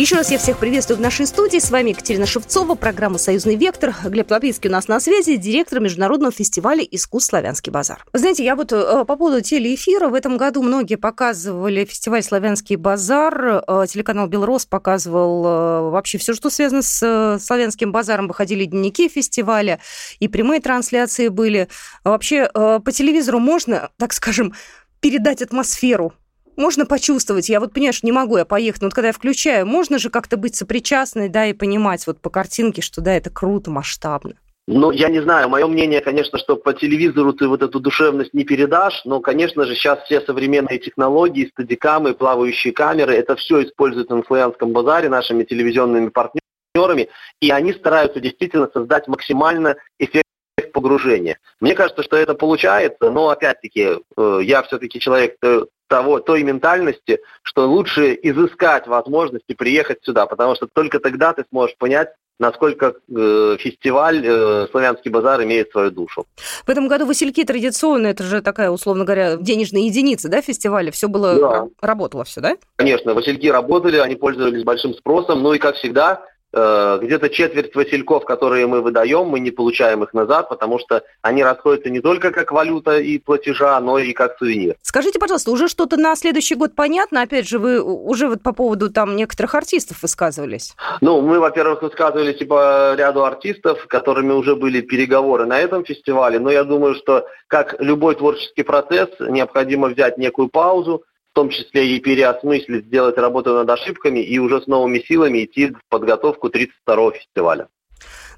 Еще 0.00 0.16
раз 0.16 0.30
я 0.30 0.38
всех 0.38 0.56
приветствую 0.56 0.96
в 0.96 1.02
нашей 1.02 1.26
студии. 1.26 1.58
С 1.58 1.70
вами 1.70 1.90
Екатерина 1.90 2.24
Шевцова, 2.24 2.74
программа 2.74 3.18
«Союзный 3.18 3.56
вектор». 3.56 3.94
Глеб 4.02 4.30
Лапицкий 4.30 4.70
у 4.70 4.72
нас 4.72 4.88
на 4.88 4.98
связи, 4.98 5.36
директор 5.36 5.78
Международного 5.78 6.32
фестиваля 6.32 6.82
искусств 6.82 7.28
«Славянский 7.28 7.70
базар». 7.70 8.06
Знаете, 8.14 8.42
я 8.42 8.56
вот 8.56 8.72
э, 8.72 9.04
по 9.04 9.16
поводу 9.16 9.42
телеэфира 9.42 10.08
в 10.08 10.14
этом 10.14 10.38
году 10.38 10.62
многие 10.62 10.94
показывали 10.94 11.84
фестиваль 11.84 12.22
«Славянский 12.22 12.76
базар». 12.76 13.62
Э, 13.68 13.84
телеканал 13.86 14.26
«Белрос» 14.26 14.64
показывал 14.64 15.44
э, 15.44 15.90
вообще 15.90 16.16
все, 16.16 16.32
что 16.32 16.48
связано 16.48 16.80
с 16.80 17.38
«Славянским 17.38 17.92
базаром». 17.92 18.26
Выходили 18.26 18.64
дневники 18.64 19.06
фестиваля, 19.06 19.80
и 20.18 20.28
прямые 20.28 20.62
трансляции 20.62 21.28
были. 21.28 21.68
Вообще 22.04 22.48
по 22.54 22.90
телевизору 22.90 23.38
можно, 23.38 23.90
так 23.98 24.14
скажем, 24.14 24.54
передать 25.00 25.42
атмосферу 25.42 26.14
можно 26.56 26.86
почувствовать. 26.86 27.48
Я 27.48 27.60
вот, 27.60 27.72
понимаешь, 27.72 28.02
не 28.02 28.12
могу 28.12 28.36
я 28.36 28.44
поехать, 28.44 28.82
но 28.82 28.86
вот 28.86 28.94
когда 28.94 29.08
я 29.08 29.12
включаю, 29.12 29.66
можно 29.66 29.98
же 29.98 30.10
как-то 30.10 30.36
быть 30.36 30.56
сопричастной, 30.56 31.28
да, 31.28 31.46
и 31.46 31.52
понимать 31.52 32.06
вот 32.06 32.20
по 32.20 32.30
картинке, 32.30 32.82
что 32.82 33.00
да, 33.00 33.14
это 33.14 33.30
круто, 33.30 33.70
масштабно. 33.70 34.34
Ну, 34.72 34.92
я 34.92 35.08
не 35.08 35.20
знаю, 35.20 35.48
мое 35.48 35.66
мнение, 35.66 36.00
конечно, 36.00 36.38
что 36.38 36.54
по 36.54 36.72
телевизору 36.72 37.32
ты 37.32 37.48
вот 37.48 37.60
эту 37.60 37.80
душевность 37.80 38.32
не 38.34 38.44
передашь, 38.44 39.02
но, 39.04 39.20
конечно 39.20 39.64
же, 39.64 39.74
сейчас 39.74 40.00
все 40.04 40.20
современные 40.20 40.78
технологии, 40.78 41.50
стадикамы, 41.52 42.14
плавающие 42.14 42.72
камеры, 42.72 43.14
это 43.14 43.34
все 43.34 43.64
используют 43.64 44.10
на 44.10 44.22
славянском 44.22 44.72
базаре 44.72 45.08
нашими 45.08 45.42
телевизионными 45.42 46.10
партнерами, 46.10 47.08
и 47.40 47.50
они 47.50 47.72
стараются 47.72 48.20
действительно 48.20 48.70
создать 48.72 49.08
максимально 49.08 49.74
эффект 49.98 50.26
погружения. 50.72 51.38
Мне 51.58 51.74
кажется, 51.74 52.04
что 52.04 52.16
это 52.16 52.34
получается, 52.34 53.10
но 53.10 53.30
опять-таки 53.30 53.88
э, 54.16 54.40
я 54.42 54.62
все-таки 54.62 55.00
человек 55.00 55.36
э, 55.42 55.64
того, 55.90 56.20
той 56.20 56.44
ментальности, 56.44 57.18
что 57.42 57.68
лучше 57.68 58.16
изыскать 58.22 58.86
возможности 58.86 59.54
приехать 59.54 59.98
сюда, 60.02 60.26
потому 60.26 60.54
что 60.54 60.68
только 60.72 61.00
тогда 61.00 61.32
ты 61.32 61.44
сможешь 61.50 61.76
понять, 61.76 62.10
насколько 62.38 62.94
э, 62.94 63.56
фестиваль 63.58 64.24
э, 64.24 64.68
«Славянский 64.70 65.10
базар» 65.10 65.42
имеет 65.42 65.72
свою 65.72 65.90
душу. 65.90 66.26
В 66.64 66.68
этом 66.68 66.86
году 66.86 67.06
Васильки 67.06 67.44
традиционно, 67.44 68.06
это 68.06 68.22
же 68.22 68.40
такая, 68.40 68.70
условно 68.70 69.04
говоря, 69.04 69.36
денежная 69.36 69.82
единица 69.82 70.28
да, 70.28 70.40
фестиваля, 70.40 70.92
все 70.92 71.08
было, 71.08 71.34
да. 71.34 71.66
работало 71.82 72.24
все, 72.24 72.40
да? 72.40 72.56
Конечно, 72.76 73.12
Васильки 73.12 73.48
работали, 73.48 73.98
они 73.98 74.14
пользовались 74.14 74.62
большим 74.62 74.94
спросом, 74.94 75.42
ну 75.42 75.52
и, 75.54 75.58
как 75.58 75.74
всегда, 75.74 76.22
где-то 76.52 77.28
четверть 77.28 77.74
васильков, 77.74 78.24
которые 78.24 78.66
мы 78.66 78.80
выдаем, 78.80 79.26
мы 79.26 79.40
не 79.40 79.50
получаем 79.50 80.02
их 80.02 80.14
назад, 80.14 80.48
потому 80.48 80.78
что 80.78 81.02
они 81.22 81.44
расходятся 81.44 81.90
не 81.90 82.00
только 82.00 82.32
как 82.32 82.52
валюта 82.52 82.98
и 82.98 83.18
платежа, 83.18 83.78
но 83.80 83.98
и 83.98 84.12
как 84.12 84.36
сувенир. 84.38 84.76
Скажите, 84.82 85.18
пожалуйста, 85.18 85.50
уже 85.50 85.68
что-то 85.68 85.96
на 85.96 86.16
следующий 86.16 86.56
год 86.56 86.74
понятно? 86.74 87.22
Опять 87.22 87.48
же, 87.48 87.58
вы 87.58 87.80
уже 87.80 88.28
вот 88.28 88.42
по 88.42 88.52
поводу 88.52 88.90
там 88.90 89.16
некоторых 89.16 89.54
артистов 89.54 90.02
высказывались. 90.02 90.74
Ну, 91.00 91.20
мы, 91.20 91.38
во-первых, 91.38 91.82
высказывались 91.82 92.44
по 92.46 92.94
ряду 92.96 93.24
артистов, 93.24 93.86
которыми 93.86 94.32
уже 94.32 94.56
были 94.56 94.80
переговоры 94.80 95.46
на 95.46 95.58
этом 95.58 95.84
фестивале, 95.84 96.38
но 96.38 96.50
я 96.50 96.64
думаю, 96.64 96.94
что 96.94 97.26
как 97.46 97.76
любой 97.80 98.14
творческий 98.14 98.62
процесс, 98.62 99.08
необходимо 99.20 99.88
взять 99.88 100.18
некую 100.18 100.48
паузу, 100.48 101.04
в 101.32 101.34
том 101.34 101.50
числе 101.50 101.96
и 101.96 102.00
переосмыслить, 102.00 102.86
сделать 102.86 103.16
работу 103.16 103.54
над 103.54 103.70
ошибками 103.70 104.20
и 104.20 104.38
уже 104.38 104.60
с 104.60 104.66
новыми 104.66 104.98
силами 104.98 105.44
идти 105.44 105.68
в 105.68 105.80
подготовку 105.88 106.48
32-го 106.48 107.12
фестиваля. 107.12 107.68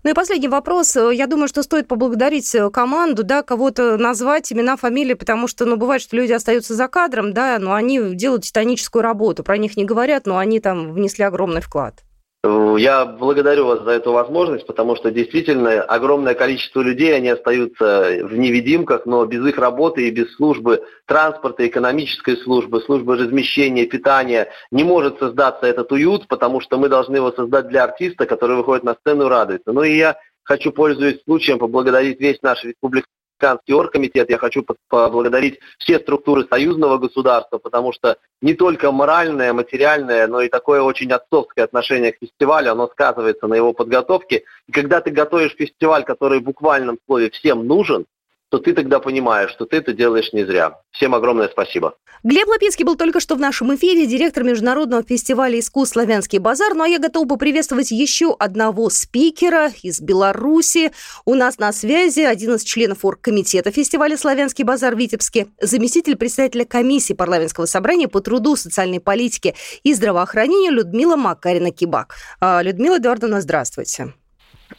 Ну 0.04 0.10
и 0.10 0.14
последний 0.14 0.48
вопрос. 0.48 0.96
Я 0.96 1.28
думаю, 1.28 1.46
что 1.46 1.62
стоит 1.62 1.86
поблагодарить 1.86 2.56
команду, 2.72 3.22
да, 3.22 3.42
кого-то 3.42 3.96
назвать, 3.96 4.52
имена, 4.52 4.76
фамилии, 4.76 5.14
потому 5.14 5.46
что, 5.46 5.64
ну, 5.64 5.76
бывает, 5.76 6.02
что 6.02 6.16
люди 6.16 6.32
остаются 6.32 6.74
за 6.74 6.88
кадром, 6.88 7.32
да, 7.32 7.58
но 7.60 7.72
они 7.72 8.00
делают 8.14 8.42
титаническую 8.42 9.02
работу. 9.02 9.44
Про 9.44 9.58
них 9.58 9.76
не 9.76 9.84
говорят, 9.84 10.26
но 10.26 10.38
они 10.38 10.58
там 10.58 10.92
внесли 10.92 11.22
огромный 11.24 11.60
вклад. 11.60 12.02
Я 12.44 13.04
благодарю 13.04 13.66
вас 13.66 13.82
за 13.82 13.92
эту 13.92 14.10
возможность, 14.10 14.66
потому 14.66 14.96
что 14.96 15.12
действительно 15.12 15.80
огромное 15.82 16.34
количество 16.34 16.80
людей, 16.80 17.14
они 17.14 17.28
остаются 17.28 18.18
в 18.24 18.36
невидимках, 18.36 19.06
но 19.06 19.24
без 19.26 19.46
их 19.46 19.58
работы 19.58 20.08
и 20.08 20.10
без 20.10 20.34
службы 20.34 20.82
транспорта, 21.06 21.64
экономической 21.68 22.36
службы, 22.36 22.80
службы 22.80 23.16
размещения, 23.16 23.86
питания 23.86 24.50
не 24.72 24.82
может 24.82 25.20
создаться 25.20 25.66
этот 25.66 25.92
уют, 25.92 26.26
потому 26.26 26.60
что 26.60 26.78
мы 26.78 26.88
должны 26.88 27.14
его 27.14 27.30
создать 27.30 27.68
для 27.68 27.84
артиста, 27.84 28.26
который 28.26 28.56
выходит 28.56 28.82
на 28.82 28.96
сцену 28.96 29.26
и 29.26 29.30
радуется. 29.30 29.72
Ну 29.72 29.84
и 29.84 29.96
я 29.96 30.16
хочу, 30.42 30.72
пользуясь 30.72 31.22
случаем, 31.22 31.60
поблагодарить 31.60 32.18
весь 32.18 32.42
наш 32.42 32.64
республиканский 32.64 33.21
Республиканский 33.42 33.74
оргкомитет, 33.74 34.30
я 34.30 34.38
хочу 34.38 34.64
поблагодарить 34.88 35.58
все 35.78 35.98
структуры 35.98 36.46
союзного 36.48 36.98
государства, 36.98 37.58
потому 37.58 37.92
что 37.92 38.16
не 38.40 38.54
только 38.54 38.92
моральное, 38.92 39.52
материальное, 39.52 40.28
но 40.28 40.42
и 40.42 40.48
такое 40.48 40.80
очень 40.80 41.10
отцовское 41.10 41.64
отношение 41.64 42.12
к 42.12 42.18
фестивалю, 42.20 42.70
оно 42.70 42.86
сказывается 42.86 43.48
на 43.48 43.54
его 43.54 43.72
подготовке. 43.72 44.44
И 44.68 44.72
когда 44.72 45.00
ты 45.00 45.10
готовишь 45.10 45.56
фестиваль, 45.56 46.04
который 46.04 46.38
в 46.38 46.44
буквальном 46.44 46.98
слове 47.04 47.30
всем 47.30 47.66
нужен, 47.66 48.06
то 48.52 48.58
ты 48.58 48.74
тогда 48.74 49.00
понимаешь, 49.00 49.50
что 49.50 49.64
ты 49.64 49.78
это 49.78 49.94
делаешь 49.94 50.34
не 50.34 50.44
зря. 50.44 50.76
Всем 50.90 51.14
огромное 51.14 51.48
спасибо. 51.48 51.94
Глеб 52.22 52.46
Лапинский 52.48 52.84
был 52.84 52.96
только 52.96 53.18
что 53.18 53.34
в 53.34 53.40
нашем 53.40 53.74
эфире, 53.74 54.06
директор 54.06 54.44
Международного 54.44 55.02
фестиваля 55.02 55.58
искусств 55.58 55.94
«Славянский 55.94 56.38
базар». 56.38 56.74
Ну 56.74 56.84
а 56.84 56.86
я 56.86 56.98
готова 56.98 57.26
поприветствовать 57.26 57.90
еще 57.90 58.36
одного 58.38 58.90
спикера 58.90 59.70
из 59.82 60.02
Беларуси. 60.02 60.92
У 61.24 61.34
нас 61.34 61.58
на 61.58 61.72
связи 61.72 62.20
один 62.20 62.56
из 62.56 62.62
членов 62.62 63.06
оргкомитета 63.06 63.70
фестиваля 63.70 64.18
«Славянский 64.18 64.64
базар» 64.64 64.96
в 64.96 64.98
Витебске, 64.98 65.46
заместитель 65.58 66.16
председателя 66.16 66.66
комиссии 66.66 67.14
парламентского 67.14 67.64
собрания 67.64 68.06
по 68.06 68.20
труду, 68.20 68.56
социальной 68.56 69.00
политике 69.00 69.54
и 69.82 69.94
здравоохранению 69.94 70.72
Людмила 70.72 71.16
Макарина-Кибак. 71.16 72.16
А, 72.38 72.60
Людмила 72.62 72.98
Эдуардовна, 72.98 73.40
здравствуйте. 73.40 74.12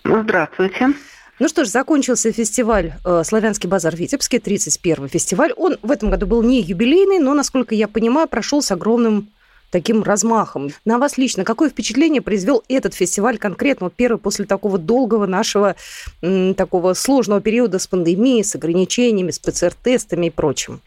Здравствуйте. 0.05 0.93
Ну 1.39 1.47
что 1.47 1.65
ж, 1.65 1.67
закончился 1.67 2.31
фестиваль 2.31 2.93
э, 3.03 3.23
«Славянский 3.25 3.67
базар 3.67 3.95
Витебский», 3.95 4.37
31-й 4.37 5.09
фестиваль. 5.09 5.51
Он 5.57 5.77
в 5.81 5.91
этом 5.91 6.09
году 6.09 6.27
был 6.27 6.43
не 6.43 6.61
юбилейный, 6.61 7.19
но, 7.19 7.33
насколько 7.33 7.73
я 7.73 7.87
понимаю, 7.87 8.27
прошел 8.27 8.61
с 8.61 8.71
огромным 8.71 9.29
таким 9.73 10.03
размахом. 10.03 10.69
На 10.85 10.99
вас 10.99 11.17
лично 11.17 11.43
какое 11.43 11.69
впечатление 11.69 12.21
произвел 12.21 12.63
этот 12.69 12.93
фестиваль 12.93 13.39
конкретно, 13.39 13.87
вот 13.87 13.95
первый 13.95 14.19
после 14.19 14.45
такого 14.45 14.77
долгого 14.77 15.25
нашего 15.25 15.75
м, 16.21 16.53
такого 16.53 16.93
сложного 16.93 17.41
периода 17.41 17.79
с 17.79 17.87
пандемией, 17.87 18.43
с 18.43 18.55
ограничениями, 18.55 19.31
с 19.31 19.39
ПЦР-тестами 19.39 20.27
и 20.27 20.29
прочим? 20.29 20.79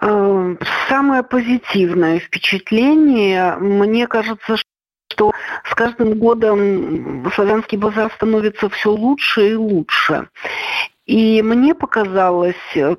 Э, 0.00 0.56
самое 0.88 1.22
позитивное 1.22 2.18
впечатление, 2.18 3.56
мне 3.60 4.08
кажется, 4.08 4.56
что 5.12 5.32
с 5.64 5.74
каждым 5.74 6.14
годом 6.14 7.30
славянский 7.34 7.78
базар 7.78 8.10
становится 8.12 8.68
все 8.70 8.90
лучше 8.90 9.50
и 9.50 9.54
лучше. 9.54 10.28
И 11.04 11.42
мне 11.42 11.74
показалось, 11.74 12.54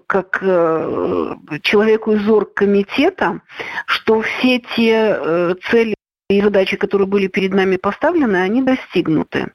как 0.08 0.40
э, 0.42 1.36
человеку 1.62 2.12
из 2.12 2.30
оргкомитета, 2.30 3.42
что 3.88 4.22
все 4.22 4.62
те 4.76 5.18
э, 5.18 5.56
цели 5.70 5.96
и 6.30 6.42
задачи, 6.42 6.78
которые 6.78 7.08
были 7.08 7.28
перед 7.28 7.54
нами 7.54 7.78
поставлены, 7.78 8.38
они 8.38 8.62
достигнуты. 8.62 9.54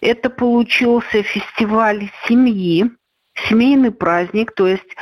Это 0.00 0.30
получился 0.30 1.22
фестиваль 1.22 2.10
семьи, 2.26 2.90
семейный 3.48 3.90
праздник, 3.90 4.52
то 4.52 4.66
есть 4.66 4.96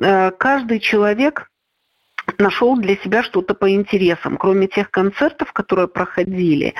э, 0.00 0.30
каждый 0.30 0.78
человек 0.78 1.48
нашел 2.40 2.76
для 2.76 2.96
себя 2.96 3.22
что-то 3.22 3.54
по 3.54 3.70
интересам. 3.70 4.36
Кроме 4.36 4.68
тех 4.68 4.90
концертов, 4.90 5.52
которые 5.52 5.88
проходили, 5.88 6.74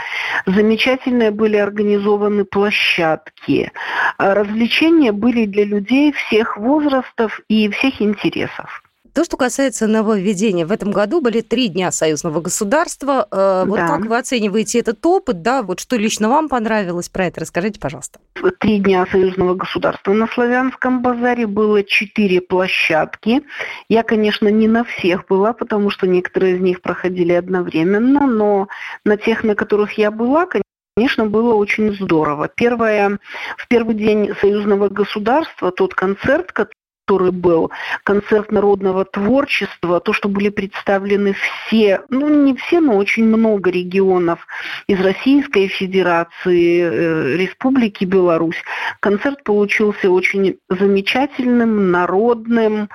замечательные 0.46 1.30
были 1.30 1.56
организованы 1.56 2.44
площадки. 2.44 3.72
Развлечения 4.18 5.12
были 5.12 5.46
для 5.46 5.64
людей 5.64 6.12
всех 6.12 6.56
возрастов 6.56 7.40
и 7.48 7.68
всех 7.70 8.00
интересов. 8.00 8.83
То, 9.14 9.22
что 9.22 9.36
касается 9.36 9.86
нововведения, 9.86 10.66
в 10.66 10.72
этом 10.72 10.90
году 10.90 11.20
были 11.20 11.40
три 11.40 11.68
дня 11.68 11.92
союзного 11.92 12.40
государства. 12.40 13.28
Э, 13.30 13.62
вот 13.64 13.76
да. 13.76 13.86
как 13.86 14.06
вы 14.06 14.18
оцениваете 14.18 14.80
этот 14.80 15.06
опыт, 15.06 15.40
да, 15.40 15.62
вот 15.62 15.78
что 15.78 15.96
лично 15.96 16.28
вам 16.28 16.48
понравилось 16.48 17.08
про 17.08 17.26
это, 17.26 17.42
расскажите, 17.42 17.78
пожалуйста. 17.78 18.18
Три 18.58 18.80
дня 18.80 19.06
союзного 19.06 19.54
государства 19.54 20.12
на 20.12 20.26
Славянском 20.26 21.00
базаре 21.00 21.46
было 21.46 21.84
четыре 21.84 22.40
площадки. 22.40 23.44
Я, 23.88 24.02
конечно, 24.02 24.48
не 24.48 24.66
на 24.66 24.82
всех 24.82 25.26
была, 25.28 25.52
потому 25.52 25.90
что 25.90 26.08
некоторые 26.08 26.56
из 26.56 26.60
них 26.60 26.82
проходили 26.82 27.34
одновременно, 27.34 28.26
но 28.26 28.66
на 29.04 29.16
тех, 29.16 29.44
на 29.44 29.54
которых 29.54 29.92
я 29.92 30.10
была, 30.10 30.48
Конечно, 30.96 31.26
было 31.26 31.54
очень 31.54 31.92
здорово. 31.96 32.46
Первое, 32.46 33.18
в 33.56 33.66
первый 33.66 33.96
день 33.96 34.32
союзного 34.40 34.88
государства 34.88 35.72
тот 35.72 35.92
концерт, 35.92 36.52
который 37.04 37.32
был, 37.32 37.70
концерт 38.02 38.50
народного 38.50 39.04
творчества, 39.04 40.00
то, 40.00 40.12
что 40.12 40.28
были 40.28 40.48
представлены 40.48 41.34
все, 41.34 42.00
ну 42.08 42.28
не 42.28 42.54
все, 42.56 42.80
но 42.80 42.96
очень 42.96 43.24
много 43.24 43.70
регионов 43.70 44.46
из 44.86 45.00
Российской 45.00 45.68
Федерации, 45.68 46.80
э, 46.80 47.36
Республики 47.36 48.06
Беларусь. 48.06 48.56
Концерт 49.00 49.44
получился 49.44 50.10
очень 50.10 50.56
замечательным, 50.70 51.90
народным, 51.90 52.88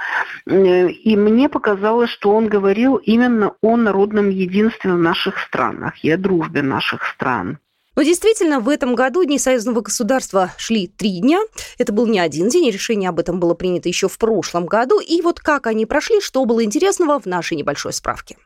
э, 0.47 0.89
и 0.89 1.15
мне 1.15 1.47
показалось, 1.47 2.09
что 2.09 2.31
он 2.31 2.47
говорил 2.47 2.95
именно 2.95 3.53
о 3.61 3.77
народном 3.77 4.29
единстве 4.29 4.91
в 4.91 4.97
наших 4.97 5.37
странах 5.37 6.03
и 6.03 6.09
о 6.09 6.17
дружбе 6.17 6.63
наших 6.63 7.05
стран. 7.05 7.59
Но 7.99 8.03
действительно, 8.03 8.61
в 8.61 8.69
этом 8.69 8.95
году 8.95 9.25
Дни 9.25 9.37
союзного 9.37 9.81
государства 9.81 10.53
шли 10.55 10.87
три 10.87 11.19
дня. 11.19 11.41
Это 11.77 11.91
был 11.91 12.07
не 12.07 12.21
один 12.21 12.47
день, 12.47 12.71
решение 12.71 13.09
об 13.09 13.19
этом 13.19 13.41
было 13.41 13.55
принято 13.55 13.89
еще 13.89 14.07
в 14.07 14.17
прошлом 14.17 14.67
году. 14.67 15.01
И 15.01 15.21
вот 15.21 15.41
как 15.41 15.67
они 15.67 15.85
прошли, 15.85 16.21
что 16.21 16.45
было 16.45 16.63
интересного 16.63 17.19
в 17.19 17.25
нашей 17.25 17.57
небольшой 17.57 17.91
справке. 17.91 18.37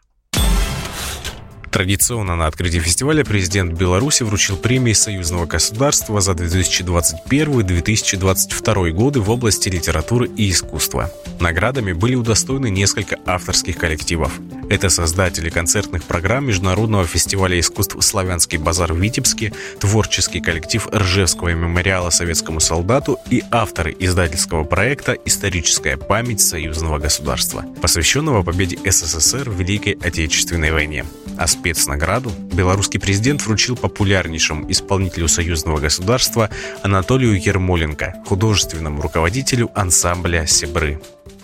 Традиционно 1.73 2.35
на 2.35 2.45
открытии 2.45 2.77
фестиваля 2.77 3.25
президент 3.25 3.73
Беларуси 3.73 4.21
вручил 4.21 4.57
премии 4.57 4.93
союзного 4.93 5.47
государства 5.47 6.21
за 6.21 6.33
2021-2022 6.33 8.91
годы 8.91 9.21
в 9.21 9.31
области 9.31 9.69
литературы 9.69 10.29
и 10.37 10.51
искусства. 10.51 11.11
Наградами 11.39 11.93
были 11.93 12.13
удостоены 12.13 12.69
несколько 12.69 13.17
авторских 13.25 13.77
коллективов. 13.77 14.39
Это 14.69 14.89
создатели 14.89 15.49
концертных 15.49 16.03
программ 16.03 16.45
Международного 16.45 17.07
фестиваля 17.07 17.59
искусств 17.59 17.95
«Славянский 18.01 18.59
базар» 18.59 18.93
в 18.93 18.99
Витебске, 18.99 19.51
творческий 19.79 20.41
коллектив 20.41 20.87
Ржевского 20.93 21.55
мемориала 21.55 22.11
советскому 22.11 22.59
солдату 22.59 23.17
и 23.31 23.41
авторы 23.49 23.95
издательского 23.97 24.63
проекта 24.63 25.17
«Историческая 25.25 25.97
память 25.97 26.41
союзного 26.41 26.99
государства», 26.99 27.65
посвященного 27.81 28.43
победе 28.43 28.77
СССР 28.85 29.49
в 29.49 29.59
Великой 29.59 29.93
Отечественной 29.93 30.71
войне. 30.71 31.03
А 31.37 31.47
спецнаграду 31.62 32.30
белорусский 32.52 32.98
президент 33.00 33.42
вручил 33.42 33.76
популярнейшему 33.76 34.70
исполнителю 34.70 35.28
союзного 35.28 35.78
государства 35.78 36.50
Анатолию 36.82 37.40
Ермоленко, 37.40 38.14
художественному 38.26 39.02
руководителю 39.02 39.70
ансамбля 39.74 40.46
«Себры». 40.46 41.00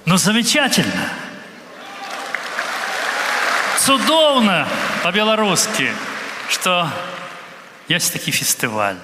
Ну, 0.06 0.16
замечательно! 0.16 1.08
Цудоўна 3.84 4.66
по-беларускі, 5.02 5.90
што 6.48 6.88
ёсць 7.92 8.08
такі 8.12 8.32
фестываль, 8.32 8.96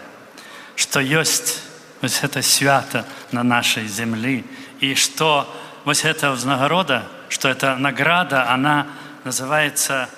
што 0.74 1.04
ёсць 1.04 1.60
вось 2.00 2.16
гэта 2.24 2.40
свята 2.40 3.04
на 3.32 3.44
нашай 3.44 3.84
зямлі 3.84 4.40
і 4.80 4.94
што 4.96 5.44
вось 5.84 6.04
эта 6.08 6.32
ўзнагарода, 6.32 7.04
што 7.28 7.48
эта 7.48 7.76
награда, 7.76 8.48
она 8.48 8.86
называется 9.24 10.08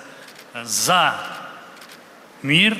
за 0.64 1.14
мир 2.42 2.76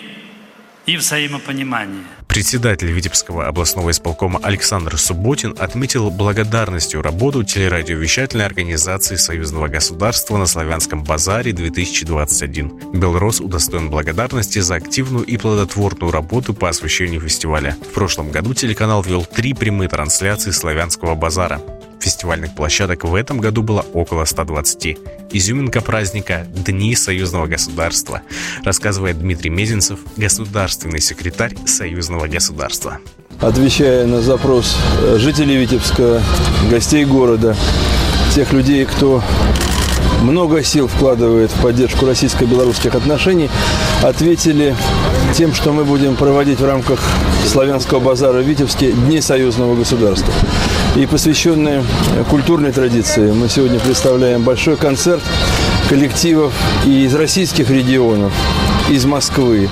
и 0.86 0.96
взаимопонимание. 0.96 2.04
Председатель 2.28 2.90
Витебского 2.92 3.46
областного 3.48 3.90
исполкома 3.90 4.38
Александр 4.42 4.96
Субботин 4.98 5.56
отметил 5.58 6.10
благодарностью 6.10 7.02
работу 7.02 7.42
телерадиовещательной 7.42 8.46
организации 8.46 9.16
Союзного 9.16 9.68
государства 9.68 10.36
на 10.36 10.46
Славянском 10.46 11.02
базаре 11.02 11.52
2021. 11.52 12.92
Белрос 12.92 13.40
удостоен 13.40 13.90
благодарности 13.90 14.60
за 14.60 14.76
активную 14.76 15.24
и 15.24 15.36
плодотворную 15.36 16.12
работу 16.12 16.54
по 16.54 16.68
освещению 16.68 17.20
фестиваля. 17.22 17.76
В 17.90 17.92
прошлом 17.94 18.30
году 18.30 18.54
телеканал 18.54 19.02
вел 19.02 19.24
три 19.24 19.54
прямые 19.54 19.88
трансляции 19.88 20.50
Славянского 20.50 21.14
базара. 21.14 21.60
Фестивальных 22.18 22.56
площадок 22.56 23.04
в 23.04 23.14
этом 23.14 23.38
году 23.38 23.62
было 23.62 23.86
около 23.94 24.24
120. 24.24 24.98
Изюминка 25.30 25.80
праздника– 25.80 26.48
Дни 26.66 26.96
союзного 26.96 27.46
государства, 27.46 28.22
рассказывает 28.64 29.20
Дмитрий 29.20 29.50
Мезенцев, 29.50 30.00
государственный 30.16 31.00
секретарь 31.00 31.54
союзного 31.64 32.26
государства. 32.26 32.98
Отвечая 33.40 34.04
на 34.04 34.20
запрос 34.20 34.76
жителей 35.14 35.58
Витебска, 35.58 36.20
гостей 36.68 37.04
города, 37.04 37.56
тех 38.34 38.52
людей, 38.52 38.84
кто 38.84 39.22
много 40.20 40.64
сил 40.64 40.88
вкладывает 40.88 41.52
в 41.52 41.62
поддержку 41.62 42.04
российско-белорусских 42.04 42.96
отношений, 42.96 43.48
ответили 44.02 44.74
тем, 45.34 45.54
что 45.54 45.72
мы 45.72 45.84
будем 45.84 46.16
проводить 46.16 46.60
в 46.60 46.64
рамках 46.64 47.00
славянского 47.46 48.00
базара 48.00 48.38
в 48.38 48.46
Витебске 48.46 48.92
Дни 48.92 49.20
союзного 49.20 49.74
государства. 49.74 50.32
И 50.96 51.06
посвященные 51.06 51.84
культурной 52.30 52.72
традиции 52.72 53.30
мы 53.30 53.48
сегодня 53.48 53.78
представляем 53.78 54.42
большой 54.42 54.76
концерт 54.76 55.22
коллективов 55.88 56.52
и 56.86 57.04
из 57.04 57.14
российских 57.14 57.70
регионов, 57.70 58.32
из 58.90 59.04
Москвы. 59.04 59.68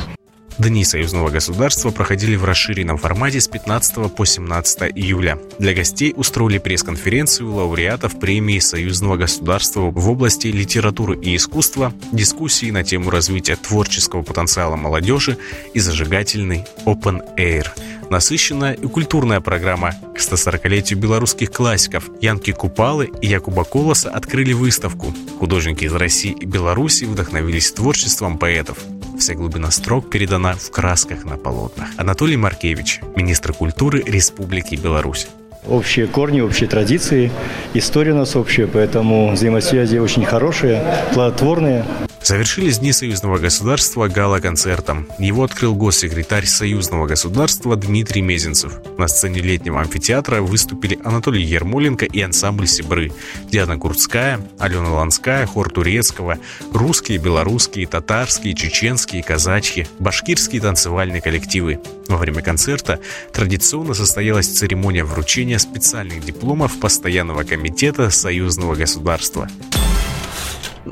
Дни 0.58 0.84
союзного 0.84 1.28
государства 1.28 1.90
проходили 1.90 2.34
в 2.34 2.44
расширенном 2.46 2.96
формате 2.96 3.42
с 3.42 3.48
15 3.48 4.10
по 4.14 4.24
17 4.24 4.92
июля. 4.94 5.38
Для 5.58 5.74
гостей 5.74 6.14
устроили 6.16 6.56
пресс-конференцию 6.56 7.52
лауреатов 7.52 8.18
премии 8.18 8.58
союзного 8.58 9.18
государства 9.18 9.82
в 9.82 10.10
области 10.10 10.46
литературы 10.46 11.18
и 11.20 11.36
искусства, 11.36 11.92
дискуссии 12.10 12.70
на 12.70 12.84
тему 12.84 13.10
развития 13.10 13.56
творческого 13.56 14.22
потенциала 14.22 14.76
молодежи 14.76 15.36
и 15.74 15.78
зажигательный 15.78 16.64
Open 16.86 17.20
Air. 17.36 17.66
Насыщенная 18.08 18.72
и 18.72 18.86
культурная 18.86 19.40
программа. 19.40 19.92
К 20.14 20.18
140-летию 20.18 20.98
белорусских 20.98 21.50
классиков 21.50 22.08
Янки 22.22 22.52
Купалы 22.52 23.10
и 23.20 23.26
Якуба 23.26 23.64
Колоса 23.64 24.08
открыли 24.08 24.54
выставку. 24.54 25.12
Художники 25.38 25.84
из 25.84 25.92
России 25.92 26.32
и 26.32 26.46
Беларуси 26.46 27.04
вдохновились 27.04 27.72
творчеством 27.72 28.38
поэтов. 28.38 28.78
Вся 29.18 29.34
глубина 29.34 29.70
строк 29.70 30.10
передана 30.10 30.54
в 30.54 30.70
красках 30.70 31.24
на 31.24 31.36
полотнах. 31.36 31.88
Анатолий 31.96 32.36
Маркевич, 32.36 33.00
министр 33.16 33.52
культуры 33.52 34.02
Республики 34.02 34.76
Беларусь 34.76 35.28
общие 35.68 36.06
корни, 36.06 36.40
общие 36.40 36.68
традиции, 36.68 37.30
история 37.74 38.12
у 38.12 38.16
нас 38.16 38.36
общая, 38.36 38.66
поэтому 38.66 39.32
взаимосвязи 39.32 39.98
очень 39.98 40.24
хорошие, 40.24 40.82
плодотворные. 41.12 41.84
Завершились 42.26 42.80
Дни 42.80 42.90
союзного 42.90 43.38
государства 43.38 44.08
гала-концертом. 44.08 45.06
Его 45.20 45.44
открыл 45.44 45.76
госсекретарь 45.76 46.44
союзного 46.44 47.06
государства 47.06 47.76
Дмитрий 47.76 48.20
Мезенцев. 48.20 48.80
На 48.98 49.06
сцене 49.06 49.38
летнего 49.38 49.80
амфитеатра 49.80 50.40
выступили 50.40 50.98
Анатолий 51.04 51.44
Ермоленко 51.44 52.04
и 52.04 52.20
ансамбль 52.20 52.66
«Сибры», 52.66 53.12
Диана 53.52 53.78
Курцкая, 53.78 54.40
Алена 54.58 54.90
Ланская, 54.90 55.46
хор 55.46 55.70
турецкого, 55.70 56.40
русские, 56.72 57.18
белорусские, 57.18 57.86
татарские, 57.86 58.56
чеченские, 58.56 59.22
казачьи, 59.22 59.86
башкирские 60.00 60.60
танцевальные 60.60 61.22
коллективы. 61.22 61.78
Во 62.08 62.16
время 62.16 62.42
концерта 62.42 62.98
традиционно 63.32 63.94
состоялась 63.94 64.48
церемония 64.48 65.04
вручения 65.04 65.60
специальных 65.60 66.24
дипломов 66.24 66.80
Постоянного 66.80 67.44
комитета 67.44 68.10
союзного 68.10 68.74
государства. 68.74 69.48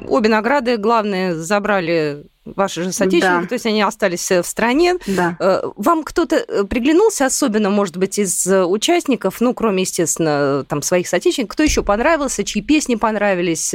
Обе 0.09 0.29
награды 0.29 0.77
главные 0.77 1.35
забрали 1.35 2.25
ваши 2.45 2.83
же 2.83 2.93
соотечественники, 2.93 3.43
да. 3.43 3.49
то 3.49 3.55
есть 3.55 3.67
они 3.67 3.83
остались 3.83 4.31
в 4.31 4.45
стране. 4.45 4.97
Да. 5.07 5.37
Э, 5.41 5.63
вам 5.77 6.05
кто-то 6.05 6.37
э, 6.37 6.65
приглянулся 6.65 7.27
особенно, 7.27 7.71
может 7.71 7.97
быть, 7.97 8.19
из 8.19 8.47
э, 8.47 8.65
участников, 8.65 9.41
ну, 9.41 9.55
кроме, 9.55 9.83
естественно, 9.83 10.65
там 10.69 10.83
своих 10.83 11.09
соотечественников, 11.09 11.55
кто 11.55 11.63
еще 11.63 11.83
понравился, 11.83 12.45
чьи 12.45 12.63
песни 12.63 12.97
понравились, 12.97 13.75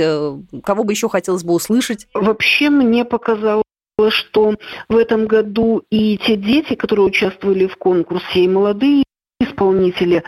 кого 0.63 0.83
бы 0.83 0.93
еще 0.93 1.09
хотелось 1.09 1.43
бы 1.43 1.53
услышать? 1.53 2.07
Вообще 2.13 2.69
мне 2.69 3.05
показалось 3.05 3.63
что 4.11 4.55
в 4.87 4.95
этом 4.95 5.27
году 5.27 5.83
и 5.89 6.17
те 6.19 6.37
дети, 6.37 6.75
которые 6.75 7.07
участвовали 7.07 7.67
в 7.67 7.75
конкурсе, 7.75 8.45
и 8.45 8.47
молодые 8.47 9.03
исполнители, 9.59 10.23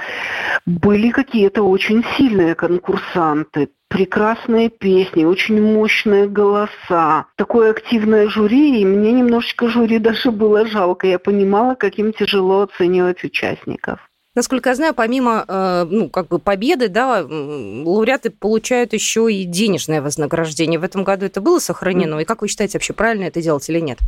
были 0.65 1.11
какие-то 1.11 1.63
очень 1.63 2.03
сильные 2.17 2.55
конкурсанты 2.55 3.69
прекрасные 3.87 4.69
песни, 4.69 5.25
очень 5.25 5.61
мощные 5.61 6.25
голоса, 6.25 7.25
такое 7.35 7.71
активное 7.71 8.29
жюри, 8.29 8.79
и 8.79 8.85
мне 8.85 9.11
немножечко 9.11 9.67
жюри 9.67 9.99
даже 9.99 10.31
было 10.31 10.65
жалко. 10.65 11.07
Я 11.07 11.19
понимала, 11.19 11.75
каким 11.75 12.13
тяжело 12.13 12.61
оценивать 12.61 13.21
участников. 13.25 13.99
Насколько 14.33 14.69
я 14.69 14.75
знаю, 14.75 14.93
помимо 14.93 15.43
э, 15.45 15.85
ну, 15.89 16.09
как 16.09 16.29
бы 16.29 16.39
победы, 16.39 16.87
да, 16.87 17.21
лауреаты 17.21 18.29
получают 18.29 18.93
еще 18.93 19.29
и 19.29 19.43
денежное 19.43 20.01
вознаграждение. 20.01 20.79
В 20.79 20.85
этом 20.85 21.03
году 21.03 21.25
это 21.25 21.41
было 21.41 21.59
сохранено. 21.59 22.17
И 22.19 22.23
как 22.23 22.41
вы 22.41 22.47
считаете, 22.47 22.77
вообще 22.77 22.93
правильно 22.93 23.25
это 23.25 23.41
делать 23.41 23.69
или 23.69 23.81
нет? 23.81 23.99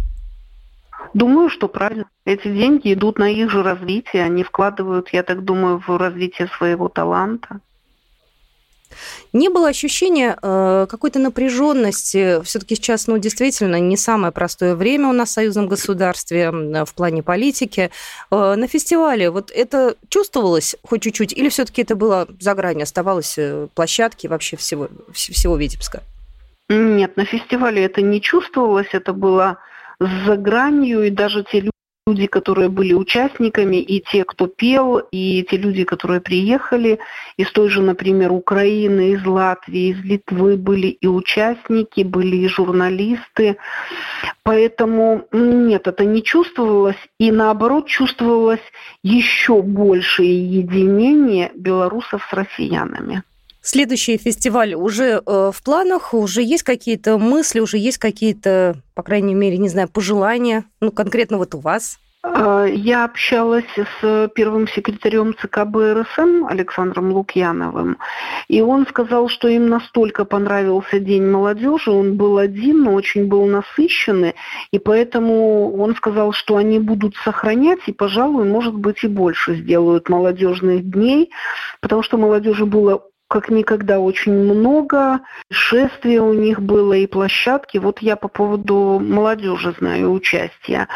Думаю, 1.13 1.49
что 1.49 1.67
правильно. 1.67 2.05
Эти 2.25 2.47
деньги 2.47 2.93
идут 2.93 3.19
на 3.19 3.29
их 3.29 3.51
же 3.51 3.61
развитие. 3.61 4.23
Они 4.23 4.43
вкладывают, 4.43 5.09
я 5.09 5.23
так 5.23 5.43
думаю, 5.43 5.81
в 5.85 5.97
развитие 5.97 6.47
своего 6.47 6.89
таланта. 6.89 7.59
Не 9.31 9.49
было 9.49 9.69
ощущения 9.69 10.37
э, 10.41 10.87
какой-то 10.89 11.19
напряженности. 11.19 12.41
Все-таки 12.43 12.75
сейчас, 12.75 13.07
ну, 13.07 13.17
действительно, 13.17 13.79
не 13.79 13.97
самое 13.97 14.31
простое 14.31 14.75
время 14.75 15.07
у 15.07 15.13
нас 15.13 15.29
в 15.29 15.33
союзном 15.33 15.67
государстве 15.67 16.51
в 16.51 16.93
плане 16.93 17.23
политики. 17.23 17.89
Э, 18.31 18.55
на 18.55 18.67
фестивале 18.67 19.29
вот 19.29 19.51
это 19.51 19.95
чувствовалось 20.09 20.75
хоть 20.83 21.01
чуть-чуть, 21.01 21.33
или 21.33 21.49
все-таки 21.49 21.81
это 21.81 21.95
было 21.95 22.27
за 22.39 22.53
гранью, 22.53 22.83
оставалось 22.83 23.35
э, 23.37 23.67
площадки 23.73 24.27
вообще 24.27 24.57
всего, 24.57 24.89
всего 25.11 25.57
Витебска? 25.57 26.03
Нет, 26.69 27.17
на 27.17 27.25
фестивале 27.25 27.83
это 27.83 28.01
не 28.01 28.21
чувствовалось, 28.21 28.89
это 28.93 29.13
было 29.13 29.57
за 29.99 30.37
гранью, 30.37 31.03
и 31.03 31.09
даже 31.09 31.43
те 31.43 31.69
люди, 32.05 32.27
которые 32.27 32.67
были 32.67 32.93
участниками, 32.93 33.77
и 33.77 34.01
те, 34.01 34.25
кто 34.25 34.47
пел, 34.47 34.97
и 34.97 35.45
те 35.49 35.57
люди, 35.57 35.85
которые 35.85 36.19
приехали 36.19 36.99
из 37.37 37.51
той 37.51 37.69
же, 37.69 37.81
например, 37.81 38.31
Украины, 38.31 39.13
из 39.13 39.25
Латвии, 39.25 39.91
из 39.91 40.03
Литвы 40.03 40.57
были 40.57 40.87
и 40.87 41.07
участники, 41.07 42.01
были 42.01 42.35
и 42.37 42.47
журналисты. 42.47 43.57
Поэтому 44.43 45.27
нет, 45.31 45.87
это 45.87 46.03
не 46.03 46.23
чувствовалось, 46.23 46.99
и 47.19 47.31
наоборот 47.31 47.87
чувствовалось 47.87 48.63
еще 49.01 49.61
большее 49.61 50.59
единение 50.59 51.51
белорусов 51.55 52.27
с 52.29 52.33
россиянами. 52.33 53.23
Следующий 53.65 54.17
фестиваль 54.17 54.73
уже 54.73 55.21
э, 55.25 55.51
в 55.53 55.63
планах, 55.63 56.13
уже 56.13 56.43
есть 56.43 56.63
какие-то 56.63 57.17
мысли, 57.17 57.61
уже 57.61 57.77
есть 57.77 57.97
какие-то, 57.97 58.75
по 58.93 59.03
крайней 59.03 59.35
мере, 59.35 59.57
не 59.57 59.69
знаю, 59.69 59.87
пожелания, 59.87 60.65
ну, 60.81 60.91
конкретно 60.91 61.37
вот 61.37 61.55
у 61.55 61.59
вас? 61.59 61.97
А, 62.23 62.65
я 62.65 63.05
общалась 63.05 63.63
с 64.01 64.29
первым 64.35 64.67
секретарем 64.67 65.33
ЦК 65.33 65.63
БРСМ 65.65 66.45
Александром 66.49 67.13
Лукьяновым, 67.13 67.99
и 68.49 68.59
он 68.59 68.85
сказал, 68.85 69.29
что 69.29 69.47
им 69.47 69.69
настолько 69.69 70.25
понравился 70.25 70.99
День 70.99 71.25
молодежи, 71.25 71.89
он 71.89 72.17
был 72.17 72.39
один, 72.39 72.83
но 72.83 72.93
очень 72.93 73.27
был 73.27 73.45
насыщенный, 73.45 74.35
и 74.71 74.79
поэтому 74.79 75.73
он 75.77 75.95
сказал, 75.95 76.33
что 76.33 76.57
они 76.57 76.79
будут 76.79 77.15
сохранять, 77.23 77.79
и, 77.87 77.93
пожалуй, 77.93 78.43
может 78.43 78.73
быть, 78.73 79.05
и 79.05 79.07
больше 79.07 79.55
сделают 79.55 80.09
молодежных 80.09 80.89
дней, 80.89 81.31
потому 81.79 82.03
что 82.03 82.17
молодежи 82.17 82.65
было 82.65 83.03
как 83.33 83.49
никогда 83.49 83.99
очень 83.99 84.31
много. 84.31 85.21
Шествия 85.49 86.21
у 86.21 86.33
них 86.33 86.61
было 86.61 86.93
и 86.93 87.07
площадки. 87.07 87.79
Вот 87.79 87.97
я 87.97 88.15
по 88.15 88.27
поводу 88.27 89.01
молодежи 89.03 89.73
знаю 89.79 90.11
участие. 90.11 90.87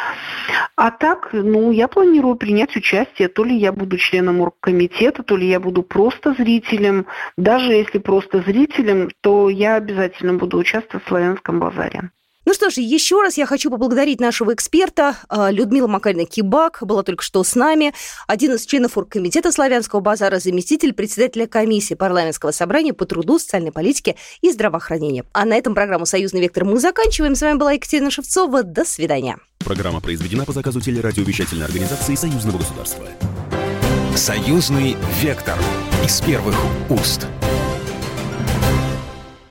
А 0.76 0.92
так, 0.92 1.30
ну, 1.34 1.72
я 1.72 1.88
планирую 1.88 2.36
принять 2.36 2.76
участие. 2.76 3.28
То 3.28 3.44
ли 3.44 3.58
я 3.58 3.72
буду 3.72 3.98
членом 3.98 4.42
оргкомитета, 4.42 5.24
то 5.24 5.36
ли 5.36 5.48
я 5.48 5.60
буду 5.60 5.82
просто 5.82 6.36
зрителем. 6.38 7.08
Даже 7.38 7.74
если 7.74 7.98
просто 7.98 8.44
зрителем, 8.44 9.10
то 9.22 9.50
я 9.50 9.74
обязательно 9.74 10.36
буду 10.36 10.60
участвовать 10.60 11.06
в 11.06 11.08
Славянском 11.08 11.60
базаре. 11.60 12.12
Ну 12.48 12.54
что 12.54 12.70
ж, 12.70 12.78
еще 12.78 13.22
раз 13.22 13.38
я 13.38 13.46
хочу 13.46 13.70
поблагодарить 13.70 14.22
нашего 14.22 14.54
эксперта 14.54 15.18
а, 15.28 15.52
Людмила 15.52 15.88
Макарина 15.88 16.24
Кибак, 16.24 16.78
была 16.82 17.04
только 17.04 17.22
что 17.22 17.44
с 17.44 17.56
нами, 17.56 17.94
один 18.26 18.54
из 18.54 18.66
членов 18.66 18.98
Оргкомитета 18.98 19.52
Славянского 19.52 20.00
базара, 20.00 20.40
заместитель 20.40 20.94
председателя 20.94 21.46
комиссии 21.46 21.94
парламентского 21.94 22.52
собрания 22.52 22.94
по 22.94 23.06
труду, 23.06 23.38
социальной 23.38 23.74
политике 23.74 24.16
и 24.40 24.50
здравоохранению. 24.50 25.26
А 25.34 25.44
на 25.44 25.58
этом 25.58 25.76
программу 25.76 26.06
«Союзный 26.06 26.40
вектор» 26.40 26.64
мы 26.64 26.80
заканчиваем. 26.80 27.36
С 27.36 27.42
вами 27.42 27.58
была 27.58 27.74
Екатерина 27.74 28.10
Шевцова. 28.10 28.64
До 28.64 28.86
свидания. 28.86 29.40
Программа 29.58 30.00
произведена 30.00 30.46
по 30.46 30.54
заказу 30.54 30.80
телерадиовещательной 30.80 31.66
организации 31.66 32.16
Союзного 32.16 32.60
государства. 32.60 33.06
«Союзный 34.16 34.96
вектор» 35.22 35.58
из 36.02 36.22
первых 36.22 36.56
уст. 36.90 37.28